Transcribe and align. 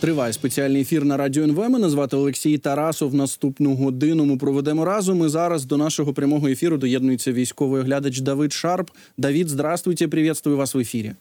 Триває 0.00 0.32
спеціальний 0.32 0.82
ефір 0.82 1.04
на 1.04 1.16
радіо 1.16 1.44
НВ. 1.44 1.70
Мене 1.70 1.88
звати 1.88 2.16
Олексій 2.16 2.58
Тарасов. 2.58 3.14
Наступну 3.14 3.74
годину 3.74 4.24
ми 4.24 4.36
проведемо 4.36 4.84
разом. 4.84 5.26
І 5.26 5.28
зараз 5.28 5.64
до 5.64 5.76
нашого 5.76 6.12
прямого 6.12 6.48
ефіру 6.48 6.76
доєднується 6.76 7.32
військовий 7.32 7.80
оглядач 7.80 8.20
Давид 8.20 8.52
Шарп. 8.52 8.90
Давід, 9.18 9.48
здравствуйте, 9.48 10.08
приветствую 10.08 10.56
вас 10.56 10.74
в 10.74 10.78
ефірі. 10.78 11.12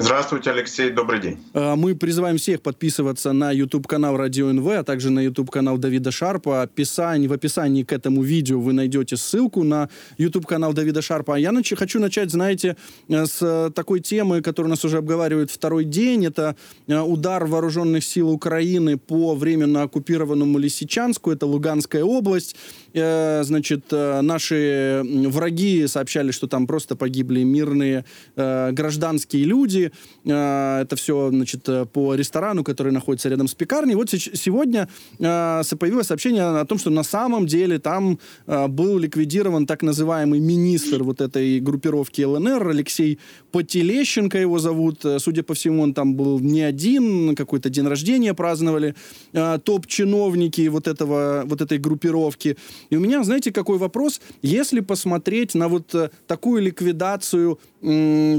Здравствуйте, 0.00 0.52
Алексей, 0.52 0.90
добрый 0.90 1.20
день. 1.20 1.38
Мы 1.54 1.96
призываем 1.96 2.36
всех 2.36 2.62
подписываться 2.62 3.32
на 3.32 3.50
YouTube-канал 3.50 4.16
Радио 4.16 4.52
НВ, 4.52 4.64
а 4.68 4.84
также 4.84 5.10
на 5.10 5.18
YouTube-канал 5.18 5.76
Давида 5.76 6.12
Шарпа. 6.12 6.62
Описание, 6.62 7.28
в 7.28 7.32
описании 7.32 7.82
к 7.82 7.92
этому 7.92 8.22
видео 8.22 8.60
вы 8.60 8.72
найдете 8.74 9.16
ссылку 9.16 9.64
на 9.64 9.88
YouTube-канал 10.16 10.72
Давида 10.72 11.02
Шарпа. 11.02 11.34
А 11.34 11.38
я 11.40 11.50
нач- 11.50 11.74
хочу 11.74 11.98
начать, 11.98 12.30
знаете, 12.30 12.76
с 13.08 13.72
такой 13.74 13.98
темы, 13.98 14.40
которую 14.40 14.70
нас 14.70 14.84
уже 14.84 14.98
обговаривают 14.98 15.50
второй 15.50 15.84
день. 15.84 16.26
Это 16.26 16.54
удар 16.86 17.44
вооруженных 17.46 18.04
сил 18.04 18.30
Украины 18.30 18.98
по 18.98 19.34
временно 19.34 19.82
оккупированному 19.82 20.58
Лисичанску. 20.58 21.32
Это 21.32 21.44
Луганская 21.46 22.04
область. 22.04 22.54
Значит, 22.98 23.84
наши 23.90 25.02
враги 25.04 25.86
сообщали, 25.86 26.30
что 26.30 26.46
там 26.46 26.66
просто 26.66 26.96
погибли 26.96 27.42
мирные 27.42 28.04
гражданские 28.36 29.44
люди. 29.44 29.92
Это 30.24 30.94
все, 30.96 31.30
значит, 31.30 31.68
по 31.92 32.14
ресторану, 32.14 32.64
который 32.64 32.92
находится 32.92 33.28
рядом 33.28 33.48
с 33.48 33.54
пекарней. 33.54 33.94
Вот 33.94 34.10
сегодня 34.10 34.88
появилось 35.18 36.06
сообщение 36.06 36.42
о 36.42 36.64
том, 36.64 36.78
что 36.78 36.90
на 36.90 37.02
самом 37.02 37.46
деле 37.46 37.78
там 37.78 38.18
был 38.46 38.98
ликвидирован 38.98 39.66
так 39.66 39.82
называемый 39.82 40.40
министр 40.40 41.02
вот 41.02 41.20
этой 41.20 41.60
группировки 41.60 42.22
ЛНР, 42.22 42.68
Алексей 42.68 43.18
Потелещенко 43.52 44.38
его 44.38 44.58
зовут. 44.58 45.04
Судя 45.18 45.42
по 45.42 45.54
всему, 45.54 45.82
он 45.82 45.94
там 45.94 46.14
был 46.14 46.38
не 46.40 46.62
один, 46.62 47.34
какой-то 47.34 47.70
день 47.70 47.86
рождения 47.86 48.34
праздновали. 48.34 48.94
Топ-чиновники 49.32 50.68
вот, 50.68 50.88
этого, 50.88 51.42
вот 51.46 51.60
этой 51.60 51.78
группировки. 51.78 52.56
И 52.90 52.96
у 52.96 53.00
меня, 53.00 53.22
знаете, 53.22 53.52
какой 53.52 53.78
вопрос? 53.78 54.20
Если 54.42 54.80
посмотреть 54.80 55.54
на 55.54 55.68
вот 55.68 55.94
такую 56.26 56.62
ликвидацию 56.62 57.58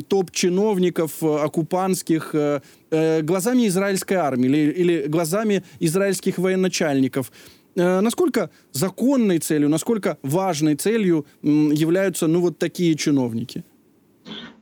топ-чиновников 0.08 1.22
оккупантских 1.22 2.33
глазами 2.91 3.67
израильской 3.67 4.17
армии 4.17 4.45
или, 4.45 4.72
или 4.72 5.08
глазами 5.08 5.64
израильских 5.80 6.38
военачальников, 6.39 7.31
насколько 7.75 8.50
законной 8.72 9.38
целью, 9.38 9.69
насколько 9.69 10.17
важной 10.23 10.75
целью 10.75 11.25
являются 11.44 12.28
ну, 12.28 12.41
вот 12.41 12.58
такие 12.58 12.95
чиновники? 12.95 13.63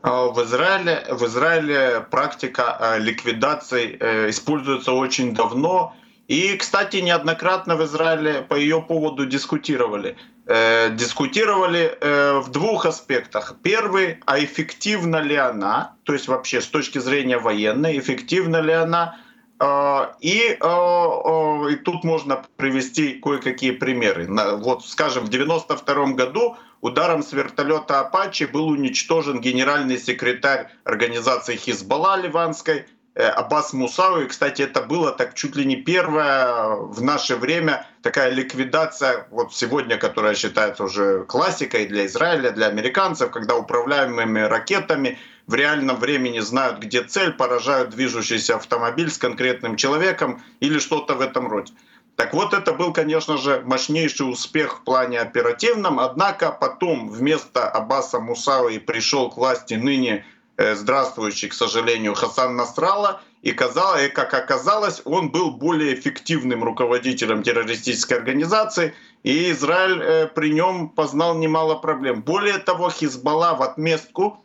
В 0.03 0.44
Израиле, 0.45 1.05
в 1.09 1.23
Израиле 1.25 2.05
практика 2.11 2.97
ликвидации 2.99 3.97
используется 4.29 4.91
очень 4.91 5.33
давно. 5.33 5.94
И, 6.28 6.58
кстати, 6.58 6.97
неоднократно 6.97 7.78
в 7.78 7.83
Израиле 7.86 8.42
по 8.42 8.56
ее 8.56 8.81
поводу 8.81 9.25
дискутировали. 9.25 10.17
Э, 10.45 10.89
дискутировали 10.92 11.97
э, 12.00 12.39
в 12.39 12.52
двух 12.52 12.86
аспектах. 12.86 13.56
Первый, 13.64 14.19
а 14.25 14.39
эффективна 14.39 15.17
ли 15.17 15.36
она, 15.36 15.95
то 16.03 16.14
есть 16.14 16.28
вообще 16.28 16.61
с 16.61 16.67
точки 16.67 17.00
зрения 17.00 17.38
военной, 17.38 17.97
эффективна 17.97 18.61
ли 18.61 18.72
она, 18.73 19.19
э, 19.59 20.08
и, 20.22 20.52
и 20.52 21.75
тут 21.75 22.03
можно 22.03 22.44
привести 22.58 23.14
кое-какие 23.14 23.72
примеры. 23.72 24.28
Вот, 24.58 24.86
скажем, 24.86 25.25
в 25.25 25.30
92 25.30 26.08
году 26.14 26.58
ударом 26.80 27.23
с 27.23 27.34
вертолета 27.34 28.02
«Апачи» 28.02 28.45
был 28.45 28.67
уничтожен 28.67 29.41
генеральный 29.41 29.97
секретарь 29.97 30.69
организации 30.84 31.56
Хизбалла 31.56 32.16
ливанской 32.22 32.86
Аббас 33.17 33.73
Мусау. 33.73 34.21
И, 34.21 34.27
кстати, 34.27 34.61
это 34.61 34.81
было 34.81 35.11
так 35.11 35.33
чуть 35.33 35.55
ли 35.55 35.65
не 35.65 35.77
первая 35.77 36.75
в 36.75 37.01
наше 37.01 37.35
время 37.35 37.87
такая 38.01 38.29
ликвидация, 38.29 39.27
вот 39.31 39.53
сегодня, 39.53 39.97
которая 39.97 40.35
считается 40.35 40.83
уже 40.83 41.23
классикой 41.25 41.88
для 41.88 42.05
Израиля, 42.05 42.51
для 42.51 42.67
американцев, 42.67 43.31
когда 43.31 43.56
управляемыми 43.56 44.41
ракетами 44.41 45.17
в 45.47 45.56
реальном 45.56 45.97
времени 45.97 46.39
знают, 46.39 46.79
где 46.79 47.03
цель, 47.03 47.31
поражают 47.31 47.89
движущийся 47.89 48.57
автомобиль 48.57 49.09
с 49.09 49.17
конкретным 49.17 49.77
человеком 49.77 50.44
или 50.59 50.77
что-то 50.77 51.16
в 51.16 51.22
этом 51.22 51.47
роде. 51.47 51.73
Так 52.17 52.33
вот, 52.33 52.53
это 52.53 52.73
был, 52.73 52.94
конечно 52.94 53.38
же, 53.38 53.61
мощнейший 53.63 54.29
успех 54.29 54.77
в 54.77 54.83
плане 54.83 55.19
оперативном, 55.19 56.00
однако 56.00 56.51
потом 56.51 57.09
вместо 57.09 57.69
Аббаса 57.69 58.19
Мусауи 58.19 58.79
пришел 58.79 59.29
к 59.29 59.38
власти 59.38 59.75
ныне 59.75 60.25
здравствующий, 60.57 61.50
к 61.50 61.53
сожалению, 61.53 62.16
Хасан 62.16 62.56
Насрала, 62.56 63.22
и, 63.41 63.51
казалось, 63.51 64.12
как 64.12 64.34
оказалось, 64.34 65.01
он 65.06 65.29
был 65.29 65.51
более 65.51 65.94
эффективным 65.94 66.63
руководителем 66.63 67.44
террористической 67.44 68.18
организации, 68.18 68.94
и 69.23 69.51
Израиль 69.51 70.01
э, 70.01 70.28
при 70.28 70.51
нем 70.51 70.90
познал 70.90 71.38
немало 71.38 71.75
проблем. 71.75 72.22
Более 72.23 72.57
того, 72.57 72.90
Хизбалла 72.90 73.56
в 73.56 73.62
отместку 73.62 74.44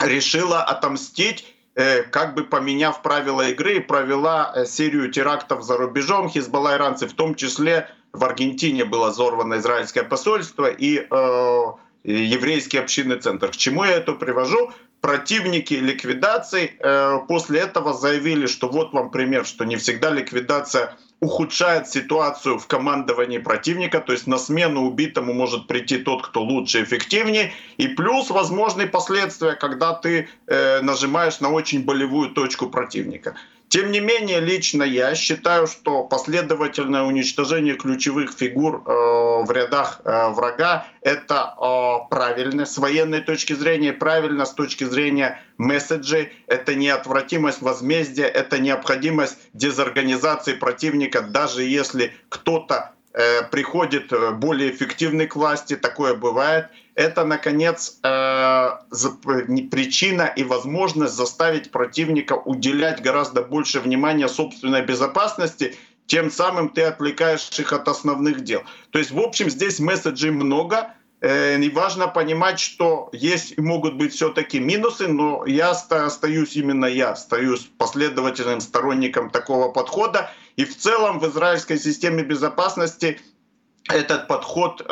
решила 0.00 0.62
отомстить 0.62 1.52
как 2.10 2.34
бы 2.34 2.44
поменяв 2.44 3.02
правила 3.02 3.50
игры, 3.50 3.82
провела 3.82 4.64
серию 4.64 5.10
терактов 5.12 5.62
за 5.62 5.76
рубежом. 5.76 6.30
Хизбалла 6.30 6.74
иранцы, 6.74 7.06
в 7.06 7.12
том 7.12 7.34
числе 7.34 7.90
в 8.14 8.24
Аргентине 8.24 8.84
было 8.84 9.10
взорвано 9.10 9.58
израильское 9.58 10.02
посольство 10.02 10.66
и 10.66 11.06
э, 11.08 11.62
еврейский 12.04 12.78
общинный 12.78 13.18
центр. 13.18 13.48
К 13.48 13.56
чему 13.56 13.84
я 13.84 13.92
это 13.92 14.12
привожу? 14.12 14.72
Противники 15.00 15.74
ликвидаций 15.74 16.72
э, 16.78 17.18
после 17.28 17.60
этого 17.60 17.94
заявили, 17.94 18.46
что 18.46 18.68
вот 18.68 18.92
вам 18.92 19.10
пример, 19.10 19.46
что 19.46 19.64
не 19.64 19.76
всегда 19.76 20.10
ликвидация 20.10 20.96
ухудшает 21.20 21.88
ситуацию 21.88 22.58
в 22.58 22.66
командовании 22.66 23.38
противника, 23.38 24.00
то 24.00 24.12
есть 24.12 24.26
на 24.26 24.38
смену 24.38 24.82
убитому 24.82 25.32
может 25.32 25.66
прийти 25.66 25.98
тот, 25.98 26.26
кто 26.26 26.42
лучше, 26.42 26.82
эффективнее, 26.82 27.52
и 27.78 27.88
плюс 27.88 28.30
возможные 28.30 28.86
последствия, 28.86 29.52
когда 29.52 29.94
ты 29.94 30.28
э, 30.46 30.80
нажимаешь 30.82 31.40
на 31.40 31.50
очень 31.50 31.84
болевую 31.84 32.30
точку 32.30 32.68
противника. 32.68 33.34
Тем 33.68 33.90
не 33.90 34.00
менее, 34.00 34.40
лично 34.40 34.84
я 34.84 35.14
считаю, 35.14 35.66
что 35.66 36.04
последовательное 36.04 37.02
уничтожение 37.02 37.74
ключевых 37.74 38.32
фигур 38.32 38.82
э, 38.86 38.90
в 39.44 39.50
рядах 39.50 40.00
э, 40.04 40.28
врага 40.30 40.86
это 41.00 41.54
э, 41.56 42.08
правильно 42.10 42.64
с 42.66 42.78
военной 42.78 43.20
точки 43.20 43.52
зрения, 43.52 43.92
правильно 43.92 44.44
с 44.44 44.52
точки 44.52 44.84
зрения 44.84 45.40
месседжей. 45.58 46.32
Это 46.46 46.74
неотвратимость 46.74 47.62
возмездия, 47.62 48.26
это 48.26 48.58
необходимость 48.58 49.38
дезорганизации 49.52 50.54
противника, 50.54 51.20
даже 51.22 51.62
если 51.62 52.12
кто-то 52.28 52.92
приходит 53.50 54.12
более 54.38 54.70
эффективный 54.70 55.26
к 55.26 55.36
власти, 55.36 55.74
такое 55.74 56.14
бывает. 56.14 56.66
Это, 56.94 57.24
наконец, 57.24 57.98
причина 59.70 60.24
и 60.36 60.44
возможность 60.44 61.14
заставить 61.14 61.70
противника 61.70 62.34
уделять 62.34 63.00
гораздо 63.00 63.40
больше 63.40 63.80
внимания 63.80 64.28
собственной 64.28 64.82
безопасности, 64.82 65.74
тем 66.06 66.30
самым 66.30 66.68
ты 66.68 66.82
отвлекаешь 66.82 67.48
их 67.58 67.72
от 67.72 67.88
основных 67.88 68.42
дел. 68.42 68.62
То 68.90 68.98
есть, 68.98 69.10
в 69.10 69.18
общем, 69.18 69.50
здесь 69.50 69.78
месседжей 69.80 70.30
много, 70.30 70.94
и 71.22 71.72
важно 71.74 72.08
понимать, 72.08 72.60
что 72.60 73.08
есть 73.12 73.58
могут 73.58 73.94
быть 73.94 74.12
все-таки 74.12 74.60
минусы, 74.60 75.08
но 75.08 75.46
я 75.46 75.70
остаюсь 75.70 76.56
именно 76.56 76.84
я, 76.84 77.12
остаюсь 77.12 77.68
последовательным 77.78 78.60
сторонником 78.60 79.30
такого 79.30 79.72
подхода. 79.72 80.30
И 80.56 80.64
в 80.64 80.76
целом 80.76 81.18
в 81.18 81.26
израильской 81.26 81.78
системе 81.78 82.22
безопасности 82.22 83.18
этот 83.88 84.28
подход 84.28 84.82
э, 84.82 84.84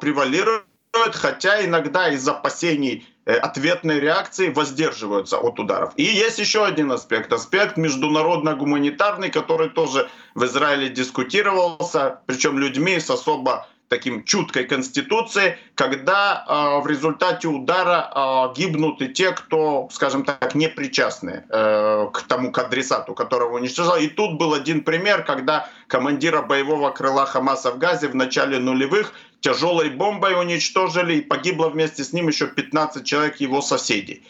превалирует, 0.00 0.64
хотя 1.12 1.64
иногда 1.64 2.08
из 2.08 2.26
опасений 2.26 3.06
ответной 3.32 4.00
реакции 4.00 4.48
воздерживаются 4.50 5.38
от 5.38 5.58
ударов. 5.58 5.92
И 5.96 6.02
есть 6.02 6.38
еще 6.38 6.64
один 6.64 6.90
аспект, 6.92 7.32
аспект 7.32 7.76
международно-гуманитарный, 7.76 9.30
который 9.30 9.68
тоже 9.68 10.08
в 10.34 10.44
Израиле 10.44 10.88
дискутировался, 10.88 12.20
причем 12.26 12.58
людьми 12.58 12.98
с 12.98 13.10
особо 13.10 13.68
таким 13.88 14.24
чуткой 14.24 14.64
конституцией, 14.64 15.56
когда 15.74 16.44
э, 16.46 16.82
в 16.82 16.86
результате 16.86 17.48
удара 17.48 18.10
э, 18.14 18.54
гибнут 18.56 19.00
и 19.02 19.08
те, 19.08 19.32
кто, 19.32 19.88
скажем 19.90 20.24
так, 20.24 20.54
не 20.54 20.68
причастны 20.68 21.44
э, 21.48 22.08
к 22.12 22.22
тому 22.22 22.52
к 22.52 22.58
адресату, 22.58 23.14
которого 23.14 23.56
уничтожал. 23.56 23.96
И 23.96 24.08
тут 24.08 24.38
был 24.38 24.54
один 24.54 24.82
пример, 24.82 25.24
когда 25.24 25.68
командира 25.86 26.42
боевого 26.42 26.90
крыла 26.90 27.26
Хамаса 27.26 27.72
в 27.72 27.78
Газе 27.78 28.08
в 28.08 28.14
начале 28.14 28.58
нулевых 28.58 29.12
тяжелой 29.40 29.90
бомбой 29.90 30.38
уничтожили, 30.38 31.14
и 31.14 31.20
погибло 31.20 31.68
вместе 31.68 32.04
с 32.04 32.12
ним 32.12 32.28
еще 32.28 32.46
15 32.46 33.06
человек 33.06 33.36
его 33.36 33.62
соседей. 33.62 34.22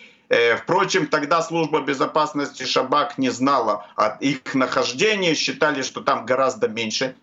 Впрочем, 0.59 1.07
тогда 1.07 1.41
служба 1.41 1.81
безопасности 1.81 2.65
Шабак 2.65 3.17
не 3.17 3.31
знала 3.31 3.87
о 3.97 4.19
их 4.21 4.55
нахождении, 4.55 5.33
считали, 5.33 5.81
что 5.81 6.03
там 6.03 6.27
гораздо 6.27 6.69
меньше 6.69 7.17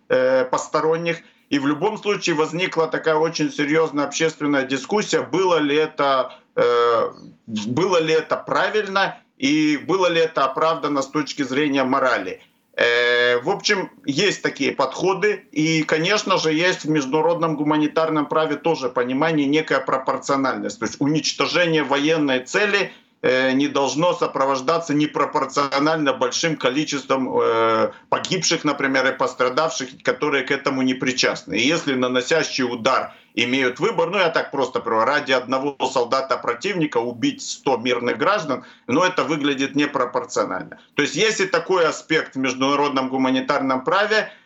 посторонних. 0.50 1.18
И 1.48 1.58
в 1.58 1.66
любом 1.66 1.96
случае 1.98 2.34
возникла 2.34 2.88
такая 2.88 3.16
очень 3.16 3.52
серьезная 3.52 4.04
общественная 4.04 4.64
дискуссия, 4.64 5.22
было 5.22 5.58
ли 5.58 5.76
это, 5.76 6.34
э, 6.56 7.10
было 7.46 8.00
ли 8.00 8.14
это 8.14 8.36
правильно 8.36 9.18
и 9.38 9.76
было 9.76 10.06
ли 10.08 10.20
это 10.20 10.44
оправдано 10.44 11.02
с 11.02 11.08
точки 11.08 11.42
зрения 11.42 11.84
морали. 11.84 12.40
Э, 12.76 13.38
в 13.40 13.48
общем, 13.48 13.90
есть 14.04 14.42
такие 14.42 14.72
подходы, 14.72 15.46
и, 15.52 15.82
конечно 15.82 16.36
же, 16.36 16.52
есть 16.52 16.84
в 16.84 16.90
международном 16.90 17.56
гуманитарном 17.56 18.26
праве 18.26 18.56
тоже 18.56 18.90
понимание, 18.90 19.46
некая 19.46 19.80
пропорциональность. 19.80 20.78
То 20.78 20.84
есть 20.84 21.00
уничтожение 21.00 21.84
военной 21.84 22.40
цели 22.40 22.92
не 23.22 23.68
должно 23.68 24.12
сопровождаться 24.12 24.94
непропорционально 24.94 26.12
большим 26.12 26.56
количеством 26.56 27.38
э, 27.40 27.90
погибших, 28.08 28.64
например, 28.64 29.06
и 29.06 29.16
пострадавших, 29.16 30.02
которые 30.02 30.44
к 30.44 30.50
этому 30.50 30.82
не 30.82 30.94
причастны. 30.94 31.54
И 31.54 31.66
если 31.66 31.94
наносящий 31.94 32.64
удар 32.64 33.14
имеют 33.34 33.80
выбор, 33.80 34.10
ну 34.10 34.18
я 34.18 34.30
так 34.30 34.50
просто 34.50 34.80
говорю, 34.80 35.04
ради 35.04 35.32
одного 35.32 35.76
солдата 35.92 36.36
противника 36.36 36.98
убить 36.98 37.42
100 37.42 37.78
мирных 37.78 38.18
граждан, 38.18 38.64
но 38.86 39.04
это 39.04 39.24
выглядит 39.24 39.74
непропорционально. 39.74 40.78
То 40.94 41.02
есть 41.02 41.16
есть 41.16 41.50
такой 41.50 41.86
аспект 41.86 42.34
в 42.34 42.38
международном 42.38 43.08
гуманитарном 43.08 43.84
праве, 43.84 44.16
э, 44.16 44.45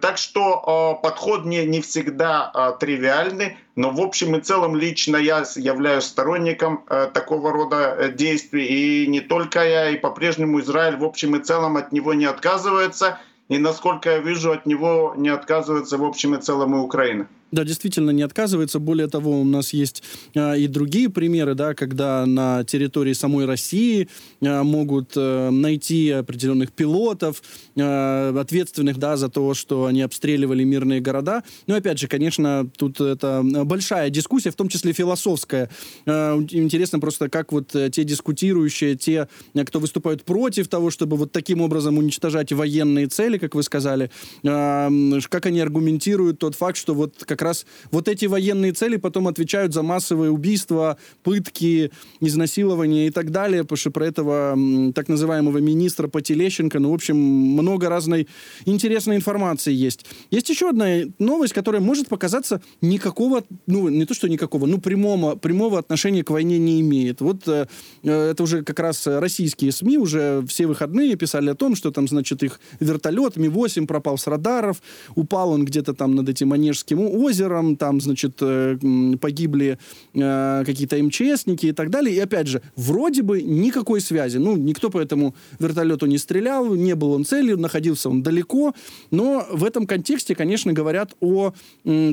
так 0.00 0.18
что 0.18 0.98
подход 1.00 1.44
не, 1.44 1.64
не 1.64 1.80
всегда 1.80 2.50
а, 2.52 2.72
тривиальный, 2.72 3.56
но 3.76 3.90
в 3.90 4.00
общем 4.00 4.34
и 4.34 4.40
целом 4.40 4.74
лично 4.74 5.16
я 5.16 5.44
являюсь 5.56 6.04
сторонником 6.04 6.84
э, 6.88 7.08
такого 7.12 7.52
рода 7.52 7.94
э, 7.96 8.12
действий, 8.12 8.66
и 8.66 9.06
не 9.06 9.20
только 9.20 9.64
я, 9.64 9.90
и 9.90 9.96
по-прежнему 9.96 10.60
Израиль 10.60 10.96
в 10.96 11.04
общем 11.04 11.36
и 11.36 11.40
целом 11.40 11.76
от 11.76 11.92
него 11.92 12.14
не 12.14 12.24
отказывается, 12.24 13.18
и 13.48 13.58
насколько 13.58 14.10
я 14.10 14.18
вижу, 14.18 14.52
от 14.52 14.66
него 14.66 15.14
не 15.16 15.28
отказывается 15.28 15.98
в 15.98 16.04
общем 16.04 16.34
и 16.34 16.40
целом 16.40 16.74
и 16.74 16.78
Украина. 16.78 17.28
Да, 17.54 17.62
действительно 17.62 18.10
не 18.10 18.22
отказывается. 18.22 18.80
Более 18.80 19.06
того, 19.06 19.40
у 19.40 19.44
нас 19.44 19.72
есть 19.72 20.02
а, 20.34 20.54
и 20.54 20.66
другие 20.66 21.08
примеры, 21.08 21.54
да, 21.54 21.74
когда 21.74 22.26
на 22.26 22.64
территории 22.64 23.12
самой 23.12 23.44
России 23.44 24.08
а, 24.42 24.64
могут 24.64 25.12
а, 25.16 25.50
найти 25.50 26.10
определенных 26.10 26.72
пилотов, 26.72 27.44
а, 27.78 28.36
ответственных 28.36 28.98
да, 28.98 29.16
за 29.16 29.28
то, 29.28 29.54
что 29.54 29.84
они 29.84 30.02
обстреливали 30.02 30.64
мирные 30.64 31.00
города. 31.00 31.44
Но 31.68 31.76
опять 31.76 32.00
же, 32.00 32.08
конечно, 32.08 32.68
тут 32.76 33.00
это 33.00 33.42
большая 33.44 34.10
дискуссия, 34.10 34.50
в 34.50 34.56
том 34.56 34.68
числе 34.68 34.92
философская. 34.92 35.70
А, 36.06 36.36
интересно 36.50 36.98
просто, 36.98 37.28
как 37.28 37.52
вот 37.52 37.68
те 37.68 38.02
дискутирующие, 38.02 38.96
те, 38.96 39.28
кто 39.64 39.78
выступают 39.78 40.24
против 40.24 40.66
того, 40.66 40.90
чтобы 40.90 41.16
вот 41.16 41.30
таким 41.30 41.60
образом 41.60 41.98
уничтожать 41.98 42.52
военные 42.52 43.06
цели, 43.06 43.38
как 43.38 43.54
вы 43.54 43.62
сказали, 43.62 44.10
а, 44.44 44.90
как 45.28 45.46
они 45.46 45.60
аргументируют 45.60 46.40
тот 46.40 46.56
факт, 46.56 46.76
что 46.76 46.94
вот 46.94 47.22
как 47.24 47.43
раз 47.44 47.66
вот 47.90 48.08
эти 48.08 48.26
военные 48.26 48.72
цели 48.72 48.96
потом 48.96 49.28
отвечают 49.28 49.72
за 49.72 49.82
массовые 49.82 50.30
убийства, 50.30 50.98
пытки, 51.22 51.90
изнасилования 52.20 53.06
и 53.06 53.10
так 53.10 53.30
далее, 53.30 53.62
потому 53.62 53.76
что 53.76 53.90
про 53.90 54.06
этого 54.06 54.56
так 54.94 55.08
называемого 55.08 55.58
министра 55.58 56.08
Потелещенко, 56.08 56.78
ну, 56.78 56.90
в 56.90 56.94
общем, 56.94 57.16
много 57.16 57.88
разной 57.88 58.28
интересной 58.64 59.16
информации 59.16 59.72
есть. 59.72 60.04
Есть 60.30 60.48
еще 60.48 60.70
одна 60.70 60.86
новость, 61.18 61.52
которая 61.52 61.80
может 61.80 62.08
показаться 62.08 62.60
никакого, 62.80 63.44
ну, 63.66 63.88
не 63.88 64.04
то, 64.04 64.14
что 64.14 64.28
никакого, 64.28 64.66
ну, 64.66 64.80
прямого, 64.80 65.36
прямого 65.36 65.78
отношения 65.78 66.24
к 66.24 66.30
войне 66.30 66.58
не 66.58 66.80
имеет. 66.80 67.20
Вот 67.20 67.46
э, 67.48 67.66
э 68.02 68.30
это 68.30 68.42
уже 68.42 68.62
как 68.62 68.80
раз 68.80 69.06
российские 69.06 69.70
СМИ 69.70 69.98
уже 69.98 70.44
все 70.48 70.66
выходные 70.66 71.16
писали 71.16 71.50
о 71.50 71.54
том, 71.54 71.76
что 71.76 71.90
там, 71.90 72.08
значит, 72.08 72.42
их 72.42 72.60
вертолет 72.80 73.36
Ми-8 73.36 73.86
пропал 73.86 74.18
с 74.18 74.26
радаров, 74.26 74.82
упал 75.14 75.50
он 75.50 75.64
где-то 75.64 75.94
там 75.94 76.14
над 76.14 76.28
этим 76.28 76.52
Онежским 76.52 77.00
озером, 77.00 77.33
озером, 77.34 77.76
там, 77.76 78.00
значит, 78.00 78.36
э, 78.40 78.76
погибли 79.20 79.78
э, 80.14 80.62
какие-то 80.64 81.02
МЧСники 81.02 81.66
и 81.66 81.72
так 81.72 81.90
далее. 81.90 82.16
И 82.16 82.20
опять 82.20 82.46
же, 82.46 82.62
вроде 82.76 83.22
бы 83.22 83.42
никакой 83.42 84.00
связи. 84.00 84.38
Ну, 84.38 84.56
никто 84.56 84.90
по 84.90 85.00
этому 85.00 85.34
вертолету 85.58 86.06
не 86.06 86.18
стрелял, 86.18 86.74
не 86.74 86.94
был 86.94 87.12
он 87.12 87.24
целью, 87.24 87.58
находился 87.58 88.08
он 88.08 88.22
далеко. 88.22 88.74
Но 89.10 89.46
в 89.50 89.64
этом 89.64 89.86
контексте, 89.86 90.34
конечно, 90.34 90.72
говорят 90.72 91.14
о 91.20 91.52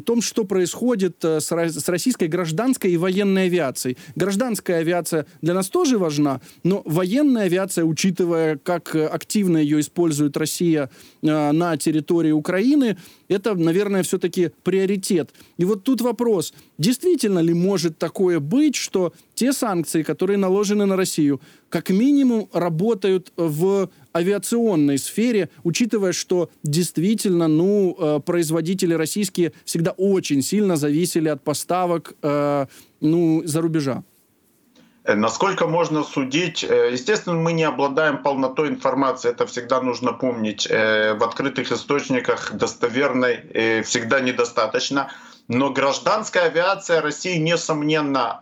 том, 0.06 0.22
что 0.22 0.44
происходит 0.44 1.24
э, 1.24 1.40
с 1.40 1.90
российской 1.90 2.28
гражданской 2.28 2.92
и 2.92 2.98
военной 2.98 3.46
авиацией. 3.46 3.98
Гражданская 4.16 4.80
авиация 4.80 5.26
для 5.42 5.54
нас 5.54 5.70
тоже 5.70 5.98
важна, 5.98 6.42
но 6.64 6.82
военная 6.86 7.46
авиация, 7.46 7.86
учитывая, 7.86 8.58
как 8.58 8.96
активно 8.96 9.58
ее 9.58 9.80
использует 9.80 10.38
Россия 10.38 10.90
на 11.22 11.78
территории 11.78 12.32
Украины, 12.32 12.98
это, 13.32 13.56
наверное, 13.56 14.04
все-таки 14.04 14.52
приоритет. 14.64 15.32
И 15.58 15.64
вот 15.64 15.84
тут 15.84 16.02
вопрос, 16.02 16.54
действительно 16.78 17.40
ли 17.40 17.54
может 17.54 17.98
такое 17.98 18.40
быть, 18.42 18.76
что 18.76 19.14
те 19.36 19.54
санкции, 19.54 20.04
которые 20.04 20.38
наложены 20.38 20.86
на 20.86 20.98
Россию, 20.98 21.40
как 21.70 21.90
минимум 21.90 22.50
работают 22.52 23.32
в 23.38 23.90
авиационной 24.14 24.98
сфере, 24.98 25.50
учитывая, 25.64 26.12
что 26.12 26.50
действительно, 26.64 27.48
ну, 27.48 27.96
э, 27.98 28.20
производители 28.20 28.94
российские 28.94 29.54
всегда 29.64 29.92
очень 29.92 30.42
сильно 30.42 30.76
зависели 30.76 31.30
от 31.30 31.42
поставок, 31.42 32.16
э, 32.22 32.66
ну, 33.00 33.44
за 33.46 33.62
рубежа. 33.62 34.04
Э, 35.04 35.16
насколько 35.16 35.68
можно 35.68 36.04
судить, 36.04 36.64
э, 36.64 36.92
естественно, 36.92 37.36
мы 37.36 37.54
не 37.54 37.64
обладаем 37.64 38.22
полнотой 38.22 38.70
информации, 38.70 39.32
это 39.32 39.48
всегда 39.48 39.82
нужно 39.82 40.14
помнить. 40.14 40.68
Э, 40.70 41.16
в 41.16 41.24
открытых 41.24 41.72
источниках 41.72 42.54
достоверной 42.54 43.82
всегда 43.84 44.20
недостаточно. 44.20 45.12
Но 45.48 45.70
гражданская 45.72 46.46
авиация 46.46 47.02
России, 47.02 47.38
несомненно, 47.38 48.38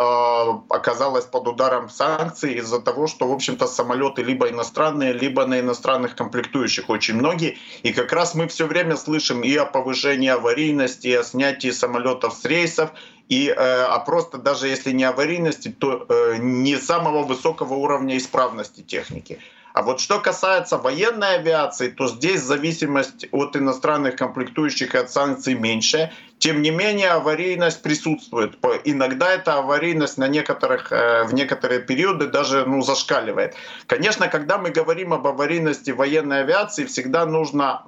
оказалась 0.70 1.26
под 1.26 1.48
ударом 1.48 1.90
санкций 1.90 2.54
из-за 2.56 2.80
того, 2.82 3.08
что, 3.08 3.28
в 3.28 3.32
общем-то, 3.32 3.66
самолеты 3.66 4.22
либо 4.22 4.50
иностранные, 4.50 5.14
либо 5.14 5.46
на 5.46 5.60
иностранных 5.60 6.16
комплектующих 6.16 6.90
очень 6.90 7.16
многие. 7.16 7.58
И 7.82 7.94
как 7.94 8.14
раз 8.14 8.36
мы 8.36 8.48
все 8.48 8.68
время 8.68 8.96
слышим 8.96 9.42
и 9.42 9.56
о 9.56 9.66
повышении 9.66 10.30
аварийности, 10.30 11.08
и 11.08 11.14
о 11.16 11.24
снятии 11.24 11.72
самолетов 11.72 12.36
с 12.36 12.46
рейсов, 12.46 12.92
и, 13.30 13.48
э, 13.48 13.54
а 13.56 14.00
просто 14.00 14.40
даже 14.40 14.68
если 14.68 14.92
не 14.92 15.04
аварийности, 15.04 15.70
то 15.70 16.06
э, 16.10 16.38
не 16.40 16.78
самого 16.78 17.24
высокого 17.24 17.76
уровня 17.76 18.18
исправности 18.18 18.81
техники. 18.81 19.40
А 19.74 19.84
вот 19.84 20.00
что 20.00 20.20
касается 20.20 20.78
военной 20.78 21.36
авиации, 21.36 21.90
то 21.90 22.08
здесь 22.08 22.42
зависимость 22.42 23.28
от 23.31 23.56
иностранных 23.56 24.16
комплектующих 24.16 24.96
и 24.96 24.98
от 24.98 25.12
санкций 25.12 25.54
меньше. 25.54 26.12
Тем 26.40 26.64
не 26.64 26.72
менее, 26.72 27.12
аварийность 27.12 27.84
присутствует. 27.84 28.58
Иногда 28.84 29.31
эта 29.31 29.60
аварийность 29.60 30.18
на 30.18 30.28
некоторых, 30.28 30.92
э, 30.92 31.24
в 31.26 31.34
некоторые 31.36 31.81
периоды 31.81 32.28
даже 32.28 32.66
ну, 32.66 32.81
зашкаливает. 32.81 33.54
Конечно, 33.86 34.28
когда 34.28 34.58
мы 34.58 34.72
говорим 34.72 35.14
об 35.14 35.28
аварийности 35.28 35.92
военной 35.92 36.42
авиации, 36.42 36.86
всегда 36.86 37.28
нужно 37.28 37.84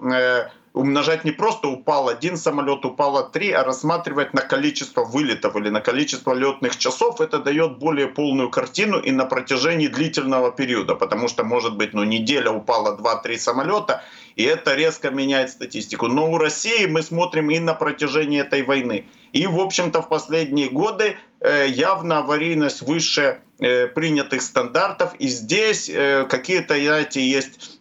умножать 0.73 1.25
не 1.25 1.31
просто 1.31 1.67
упал 1.67 2.09
один 2.09 2.37
самолет, 2.37 2.85
упало 2.85 3.23
три, 3.23 3.51
а 3.51 3.63
рассматривать 3.63 4.33
на 4.33 4.41
количество 4.41 5.03
вылетов 5.03 5.55
или 5.55 5.69
на 5.69 5.81
количество 5.81 6.33
летных 6.33 6.77
часов, 6.77 7.19
это 7.19 7.39
дает 7.39 7.77
более 7.77 8.07
полную 8.07 8.49
картину 8.49 8.99
и 8.99 9.11
на 9.11 9.25
протяжении 9.25 9.87
длительного 9.87 10.51
периода, 10.51 10.95
потому 10.95 11.27
что 11.27 11.43
может 11.43 11.75
быть 11.75 11.93
ну, 11.93 12.03
неделя 12.03 12.51
упало 12.51 12.97
2-3 12.97 13.37
самолета, 13.37 14.03
и 14.35 14.43
это 14.43 14.75
резко 14.75 15.11
меняет 15.11 15.49
статистику. 15.49 16.07
Но 16.07 16.31
у 16.31 16.37
России 16.37 16.85
мы 16.85 17.01
смотрим 17.01 17.49
и 17.49 17.59
на 17.59 17.73
протяжении 17.73 18.39
этой 18.39 18.63
войны. 18.63 19.05
И, 19.33 19.47
в 19.47 19.59
общем-то, 19.59 20.01
в 20.01 20.09
последние 20.09 20.69
годы 20.69 21.17
э, 21.41 21.67
явно 21.67 22.19
аварийность 22.19 22.81
выше 22.81 23.41
э, 23.59 23.87
принятых 23.87 24.41
стандартов. 24.41 25.13
И 25.19 25.27
здесь 25.27 25.89
э, 25.89 26.25
какие-то, 26.29 26.75
знаете, 26.79 27.21
есть 27.21 27.80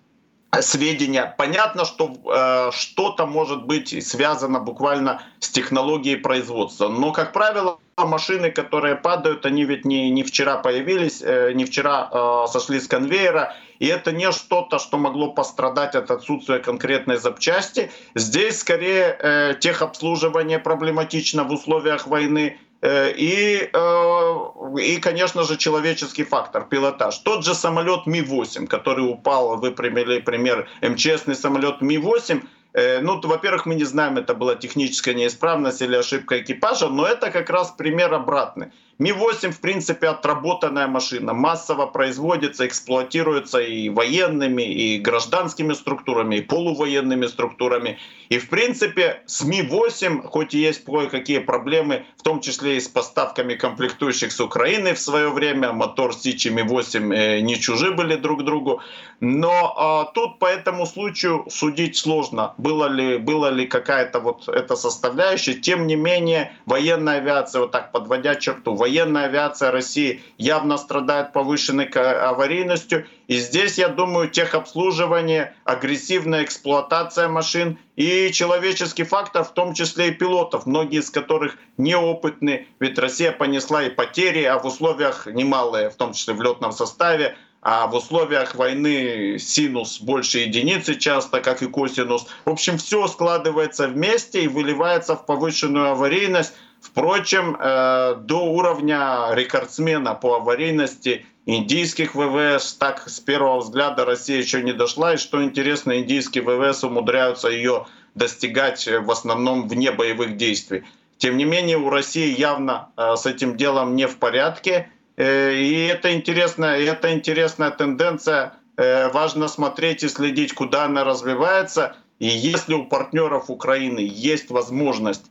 сведения. 0.61 1.35
Понятно, 1.39 1.85
что 1.85 2.13
э, 2.25 2.71
что-то 2.73 3.27
может 3.27 3.67
быть 3.67 4.07
связано 4.07 4.59
буквально 4.59 5.23
с 5.39 5.49
технологией 5.49 6.17
производства. 6.17 6.89
Но, 6.89 7.13
как 7.13 7.33
правило, 7.33 7.79
машины, 7.97 8.51
которые 8.51 8.97
падают, 8.97 9.47
они 9.47 9.65
ведь 9.65 9.85
не, 9.85 10.11
не 10.11 10.23
вчера 10.23 10.57
появились, 10.57 11.23
э, 11.23 11.53
не 11.53 11.65
вчера 11.65 12.09
э, 12.13 12.47
сошли 12.49 12.81
с 12.81 12.89
конвейера. 12.89 13.55
И 13.79 13.87
это 13.87 14.13
не 14.13 14.31
что-то, 14.33 14.79
что 14.79 14.99
могло 14.99 15.33
пострадать 15.33 15.95
от 15.95 16.11
отсутствия 16.11 16.59
конкретной 16.59 17.17
запчасти. 17.17 17.91
Здесь 18.15 18.61
скорее 18.61 19.17
э, 19.19 19.55
техобслуживание 19.61 20.59
проблематично 20.59 21.45
в 21.45 21.53
условиях 21.53 22.07
войны 22.07 22.59
и, 22.83 23.69
э, 23.73 24.81
и, 24.81 24.97
конечно 25.01 25.43
же, 25.45 25.57
человеческий 25.57 26.25
фактор, 26.25 26.65
пилотаж. 26.65 27.19
Тот 27.19 27.45
же 27.45 27.55
самолет 27.55 28.07
Ми-8, 28.07 28.67
который 28.67 29.01
упал, 29.01 29.59
вы 29.59 29.71
привели 29.73 30.21
пример, 30.21 30.69
МЧСный 30.81 31.35
самолет 31.35 31.83
Ми-8, 31.83 32.43
э, 32.73 33.01
ну, 33.01 33.21
во-первых, 33.21 33.67
мы 33.67 33.75
не 33.75 33.85
знаем, 33.85 34.17
это 34.17 34.35
была 34.35 34.55
техническая 34.55 35.15
неисправность 35.15 35.83
или 35.83 35.97
ошибка 35.97 36.41
экипажа, 36.41 36.89
но 36.89 37.07
это 37.07 37.31
как 37.31 37.51
раз 37.51 37.71
пример 37.73 38.15
обратный. 38.15 38.73
Ми-8, 39.01 39.53
в 39.53 39.61
принципе, 39.61 40.09
отработанная 40.09 40.87
машина, 40.87 41.33
массово 41.33 41.87
производится, 41.87 42.67
эксплуатируется 42.67 43.59
и 43.59 43.89
военными, 43.89 44.63
и 44.63 44.99
гражданскими 44.99 45.73
структурами, 45.73 46.37
и 46.37 46.41
полувоенными 46.43 47.27
структурами. 47.27 47.99
И, 48.29 48.39
в 48.39 48.51
принципе, 48.51 49.23
с 49.25 49.43
Ми-8, 49.43 50.23
хоть 50.25 50.53
и 50.55 50.59
есть 50.59 50.85
кое-какие 50.85 51.39
проблемы, 51.39 52.05
в 52.19 52.23
том 52.23 52.41
числе 52.41 52.77
и 52.77 52.81
с 52.81 52.89
поставками 52.89 53.55
комплектующих 53.55 54.33
с 54.33 54.41
Украины 54.41 54.93
в 54.93 54.99
свое 54.99 55.31
время, 55.31 55.73
мотор 55.73 56.15
Сичи 56.15 56.49
Ми-8 56.49 57.15
э, 57.15 57.41
не 57.41 57.59
чужи 57.59 57.93
были 57.93 58.17
друг 58.17 58.45
другу, 58.45 58.83
но 59.21 59.75
а, 59.77 60.05
тут 60.13 60.39
по 60.39 60.47
этому 60.47 60.87
случаю 60.87 61.47
судить 61.49 61.97
сложно, 61.97 62.55
было 62.59 62.87
ли, 62.87 63.17
была 63.17 63.51
ли 63.51 63.67
какая-то 63.67 64.21
вот 64.21 64.49
эта 64.49 64.77
составляющая. 64.77 65.55
Тем 65.55 65.87
не 65.87 65.97
менее, 65.97 66.53
военная 66.67 67.19
авиация, 67.19 67.63
вот 67.63 67.71
так 67.71 67.93
подводя 67.93 68.35
черту, 68.35 68.75
военная 68.91 69.27
авиация 69.27 69.71
России 69.71 70.21
явно 70.37 70.77
страдает 70.77 71.33
повышенной 71.33 71.85
аварийностью. 71.85 73.07
И 73.29 73.39
здесь, 73.39 73.79
я 73.79 73.89
думаю, 73.89 74.29
техобслуживание, 74.29 75.55
агрессивная 75.65 76.43
эксплуатация 76.43 77.29
машин 77.29 77.79
и 77.95 78.33
человеческий 78.33 79.05
фактор, 79.05 79.45
в 79.45 79.53
том 79.55 79.75
числе 79.75 80.09
и 80.09 80.11
пилотов, 80.11 80.67
многие 80.67 80.99
из 80.99 81.11
которых 81.11 81.57
неопытны, 81.77 82.67
ведь 82.81 82.99
Россия 82.99 83.31
понесла 83.31 83.85
и 83.85 83.91
потери, 83.91 84.43
а 84.43 84.59
в 84.59 84.67
условиях 84.67 85.27
немалые, 85.27 85.91
в 85.91 85.95
том 85.95 86.13
числе 86.13 86.35
в 86.35 86.43
летном 86.43 86.73
составе, 86.73 87.37
а 87.63 87.87
в 87.87 87.95
условиях 87.95 88.55
войны 88.55 89.39
синус 89.39 90.01
больше 90.01 90.39
единицы 90.39 90.95
часто, 90.97 91.41
как 91.41 91.63
и 91.63 91.67
косинус. 91.67 92.27
В 92.45 92.51
общем, 92.51 92.79
все 92.79 93.07
складывается 93.07 93.87
вместе 93.87 94.43
и 94.43 94.49
выливается 94.49 95.15
в 95.15 95.27
повышенную 95.27 95.91
аварийность. 95.91 96.55
Впрочем, 96.81 97.57
э, 97.61 98.15
до 98.21 98.47
уровня 98.47 99.29
рекордсмена 99.33 100.15
по 100.15 100.37
аварийности 100.37 101.27
индийских 101.45 102.15
ВВС 102.15 102.75
так 102.75 103.07
с 103.07 103.21
первого 103.21 103.61
взгляда 103.61 104.05
Россия 104.05 104.39
еще 104.39 104.63
не 104.63 104.73
дошла. 104.73 105.15
И 105.15 105.17
что 105.19 105.45
интересно, 105.45 105.99
индийские 105.99 106.43
ВВС 106.43 106.83
умудряются 106.83 107.49
ее 107.49 107.87
достигать 108.15 108.89
в 108.89 109.11
основном 109.11 109.69
вне 109.69 109.93
боевых 109.93 110.37
действий. 110.37 110.85
Тем 111.19 111.37
не 111.37 111.45
менее, 111.45 111.77
у 111.77 111.91
России 111.91 112.35
явно 112.39 112.89
э, 112.97 113.15
с 113.17 113.27
этим 113.27 113.59
делом 113.59 113.95
не 113.95 114.07
в 114.07 114.17
порядке. 114.17 114.91
Э, 115.17 115.53
и 115.53 115.87
это 115.87 116.15
интересная, 116.15 116.81
это 116.81 117.13
интересная 117.13 117.71
тенденция. 117.71 118.55
Важно 118.77 119.49
смотреть 119.49 120.05
и 120.05 120.09
следить, 120.09 120.55
куда 120.55 120.85
она 120.85 121.05
развивается. 121.05 121.97
И 122.19 122.27
если 122.27 122.73
у 122.73 122.87
партнеров 122.87 123.51
Украины 123.51 124.01
есть 124.01 124.49
возможность 124.49 125.30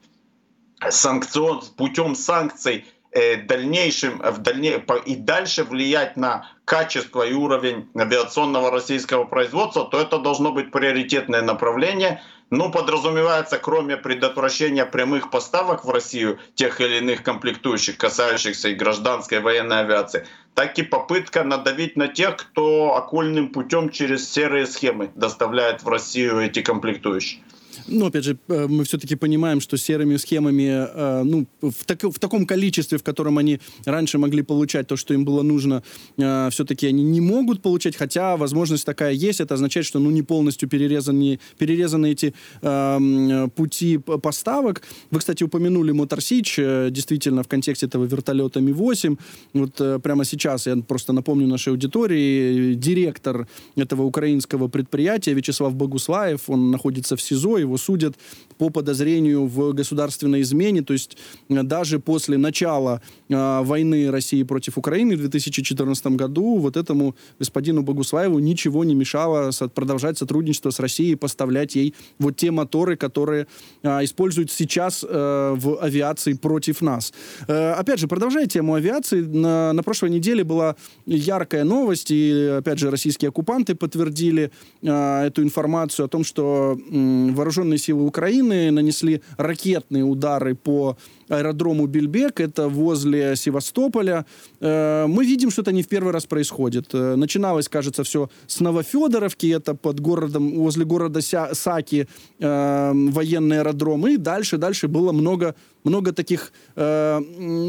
санкцион, 0.90 1.62
путем 1.78 2.16
санкций 2.16 2.86
э, 3.12 3.38
дальнейшим, 3.38 4.20
в 4.20 4.38
дальне, 4.40 4.84
и 5.06 5.16
дальше 5.16 5.64
влиять 5.64 6.18
на 6.18 6.48
качество 6.66 7.24
и 7.24 7.34
уровень 7.34 7.90
авиационного 7.98 8.72
российского 8.72 9.26
производства, 9.26 9.86
то 9.86 10.00
это 10.00 10.20
должно 10.20 10.52
быть 10.52 10.72
приоритетное 10.72 11.42
направление– 11.42 12.22
ну, 12.52 12.72
подразумевается, 12.72 13.60
кроме 13.60 13.96
предотвращения 13.96 14.86
прямых 14.86 15.30
поставок 15.30 15.86
в 15.86 15.90
Россию 15.92 16.40
тех 16.56 16.82
или 16.82 16.98
иных 16.98 17.22
комплектующих, 17.22 17.98
касающихся 17.98 18.70
и 18.70 18.74
гражданской 18.74 19.38
и 19.38 19.42
военной 19.42 19.82
авиации, 19.82 20.26
так 20.56 20.78
и 20.80 20.84
попытка 20.84 21.44
надавить 21.44 21.96
на 21.96 22.08
тех, 22.08 22.38
кто 22.38 22.96
окольным 22.96 23.50
путем 23.50 23.90
через 23.90 24.30
серые 24.30 24.66
схемы 24.66 25.12
доставляет 25.14 25.84
в 25.84 25.90
Россию 25.90 26.40
эти 26.40 26.62
комплектующие. 26.62 27.44
Ну, 27.88 28.06
опять 28.06 28.24
же, 28.24 28.38
э, 28.48 28.68
мы 28.68 28.84
все-таки 28.84 29.16
понимаем, 29.16 29.62
что 29.62 29.78
серыми 29.78 30.18
схемами, 30.18 30.64
э, 30.64 31.24
ну, 31.24 31.46
в, 31.62 31.86
так, 31.86 32.04
в 32.04 32.20
таком 32.20 32.46
количестве, 32.46 32.98
в 32.98 33.04
котором 33.04 33.38
они 33.38 33.60
раньше 33.86 34.18
могли 34.18 34.44
получать 34.44 34.88
то, 34.88 34.96
что 34.96 35.14
им 35.14 35.26
было 35.26 35.44
нужно, 35.44 35.84
э, 36.18 36.50
все-таки 36.52 36.88
они 36.88 37.04
не 37.04 37.22
могут 37.22 37.62
получать, 37.62 37.96
хотя 37.96 38.38
возможность 38.38 38.86
такая 38.86 39.14
есть. 39.14 39.42
Это 39.42 39.54
означает, 39.54 39.86
что, 39.86 40.00
ну, 40.00 40.12
не 40.12 40.22
полностью 40.22 40.70
перерезаны, 40.70 41.40
перерезаны 41.58 42.12
эти 42.12 42.34
э, 42.62 43.48
пути 43.56 43.98
поставок. 43.98 44.82
Вы, 45.12 45.20
кстати, 45.20 45.44
упомянули 45.44 45.92
Мотор 45.92 46.22
Сич, 46.22 46.56
действительно, 46.58 47.44
в 47.44 47.48
контексте 47.48 47.86
этого 47.86 48.06
вертолета 48.06 48.62
Ми-8. 48.62 49.18
Вот 49.54 50.02
прямо 50.04 50.26
сейчас, 50.26 50.68
я 50.68 50.76
просто 50.78 51.14
напомню 51.14 51.48
нашей 51.48 51.70
аудитории, 51.70 52.74
директор 52.74 53.48
этого 53.76 54.04
украинского 54.04 54.68
предприятия 54.68 55.34
Вячеслав 55.34 55.76
Богуслаев, 55.76 56.50
он 56.50 56.72
находится 56.72 57.16
в 57.16 57.22
СИЗО, 57.22 57.58
его 57.58 57.69
судят 57.78 58.16
по 58.58 58.70
подозрению 58.70 59.46
в 59.46 59.74
государственной 59.74 60.42
измене. 60.42 60.82
То 60.82 60.94
есть 60.94 61.18
э, 61.50 61.64
даже 61.64 62.00
после 62.00 62.38
начала 62.38 63.02
э, 63.30 63.62
войны 63.64 64.12
России 64.12 64.44
против 64.44 64.78
Украины 64.78 65.16
в 65.16 65.20
2014 65.20 66.06
году 66.08 66.58
вот 66.58 66.78
этому 66.78 67.16
господину 67.40 67.82
Богуслаеву 67.82 68.40
ничего 68.40 68.84
не 68.84 68.96
мешало 68.96 69.52
продолжать 69.74 70.18
сотрудничество 70.18 70.72
с 70.72 70.80
Россией, 70.80 71.16
поставлять 71.16 71.76
ей 71.76 71.96
вот 72.20 72.36
те 72.36 72.52
моторы, 72.52 72.98
которые 72.98 73.48
э, 73.84 74.04
используют 74.04 74.52
сейчас 74.52 75.06
э, 75.08 75.56
в 75.58 75.82
авиации 75.82 76.34
против 76.34 76.82
нас. 76.82 77.14
Э, 77.48 77.72
опять 77.72 78.00
же, 78.00 78.08
продолжая 78.08 78.46
тему 78.48 78.74
авиации, 78.74 79.22
на, 79.22 79.74
на 79.74 79.84
прошлой 79.84 80.10
неделе 80.10 80.44
была 80.44 80.76
яркая 81.06 81.64
новость, 81.64 82.12
и 82.12 82.58
опять 82.58 82.80
же 82.80 82.92
российские 82.92 83.30
оккупанты 83.30 83.76
подтвердили 83.76 84.52
э, 84.82 85.26
эту 85.28 85.44
информацию 85.44 86.06
о 86.06 86.10
том, 86.10 86.24
что 86.24 86.78
э, 86.78 87.32
вооруженные 87.50 87.80
силы 87.80 88.06
Украины 88.06 88.70
нанесли 88.70 89.24
ракетные 89.38 90.04
удары 90.04 90.54
по 90.54 90.98
аэродрому 91.30 91.88
Бельбек, 91.88 92.40
это 92.40 92.68
возле 92.68 93.36
Севастополя. 93.36 94.26
Э, 94.60 95.06
мы 95.08 95.26
видим, 95.26 95.52
что 95.52 95.62
это 95.62 95.72
не 95.72 95.84
в 95.84 95.88
первый 95.88 96.12
раз 96.12 96.26
происходит. 96.26 96.90
Э, 96.94 97.16
начиналось, 97.16 97.70
кажется, 97.70 98.04
все 98.04 98.30
с 98.48 98.60
Новофедоровки, 98.60 99.48
это 99.48 99.76
под 99.76 100.00
городом, 100.00 100.56
возле 100.56 100.86
города 100.86 101.22
Саки 101.22 102.08
э, 102.40 102.92
военный 102.94 103.60
аэродром, 103.60 104.08
и 104.08 104.18
дальше, 104.18 104.58
дальше 104.58 104.88
было 104.88 105.12
много 105.12 105.56
много 105.84 106.12
таких 106.12 106.52
э, 106.76 107.20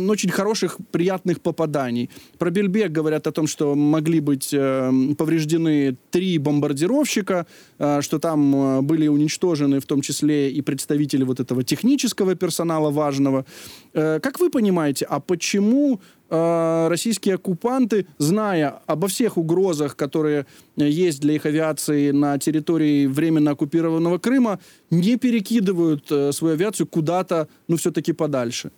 очень 0.09 0.31
хороших, 0.31 0.79
приятных 0.91 1.41
попаданий. 1.41 2.11
Про 2.39 2.51
Бельбек 2.51 2.93
говорят 2.93 3.27
о 3.27 3.33
том, 3.33 3.47
что 3.47 3.75
могли 3.75 4.21
быть 4.21 4.51
э, 4.53 4.93
повреждены 5.17 5.97
три 6.11 6.39
бомбардировщика, 6.39 7.47
э, 7.79 8.01
что 8.03 8.19
там 8.19 8.55
э, 8.55 8.81
были 8.83 9.09
уничтожены 9.09 9.81
в 9.81 9.87
том 9.87 10.01
числе 10.01 10.51
и 10.51 10.61
представители 10.61 11.25
вот 11.25 11.41
этого 11.41 11.63
технического 11.63 12.35
персонала 12.35 12.91
важного. 12.91 13.45
Э, 13.93 14.21
как 14.21 14.41
вы 14.41 14.51
понимаете, 14.51 15.07
а 15.09 15.21
почему 15.21 16.01
э, 16.31 16.89
российские 16.89 17.35
оккупанты, 17.35 18.07
зная 18.19 18.81
обо 18.87 19.09
всех 19.09 19.37
угрозах, 19.37 19.97
которые 19.97 20.47
есть 20.77 21.21
для 21.21 21.35
их 21.35 21.47
авиации 21.47 22.13
на 22.13 22.39
территории 22.39 23.07
временно 23.07 23.51
оккупированного 23.53 24.19
Крыма, 24.19 24.59
не 24.91 25.17
перекидывают 25.17 26.11
э, 26.11 26.33
свою 26.33 26.55
авиацию 26.55 26.87
куда-то, 26.87 27.49
ну, 27.69 27.77
все-таки 27.77 28.13
подальше? 28.13 28.71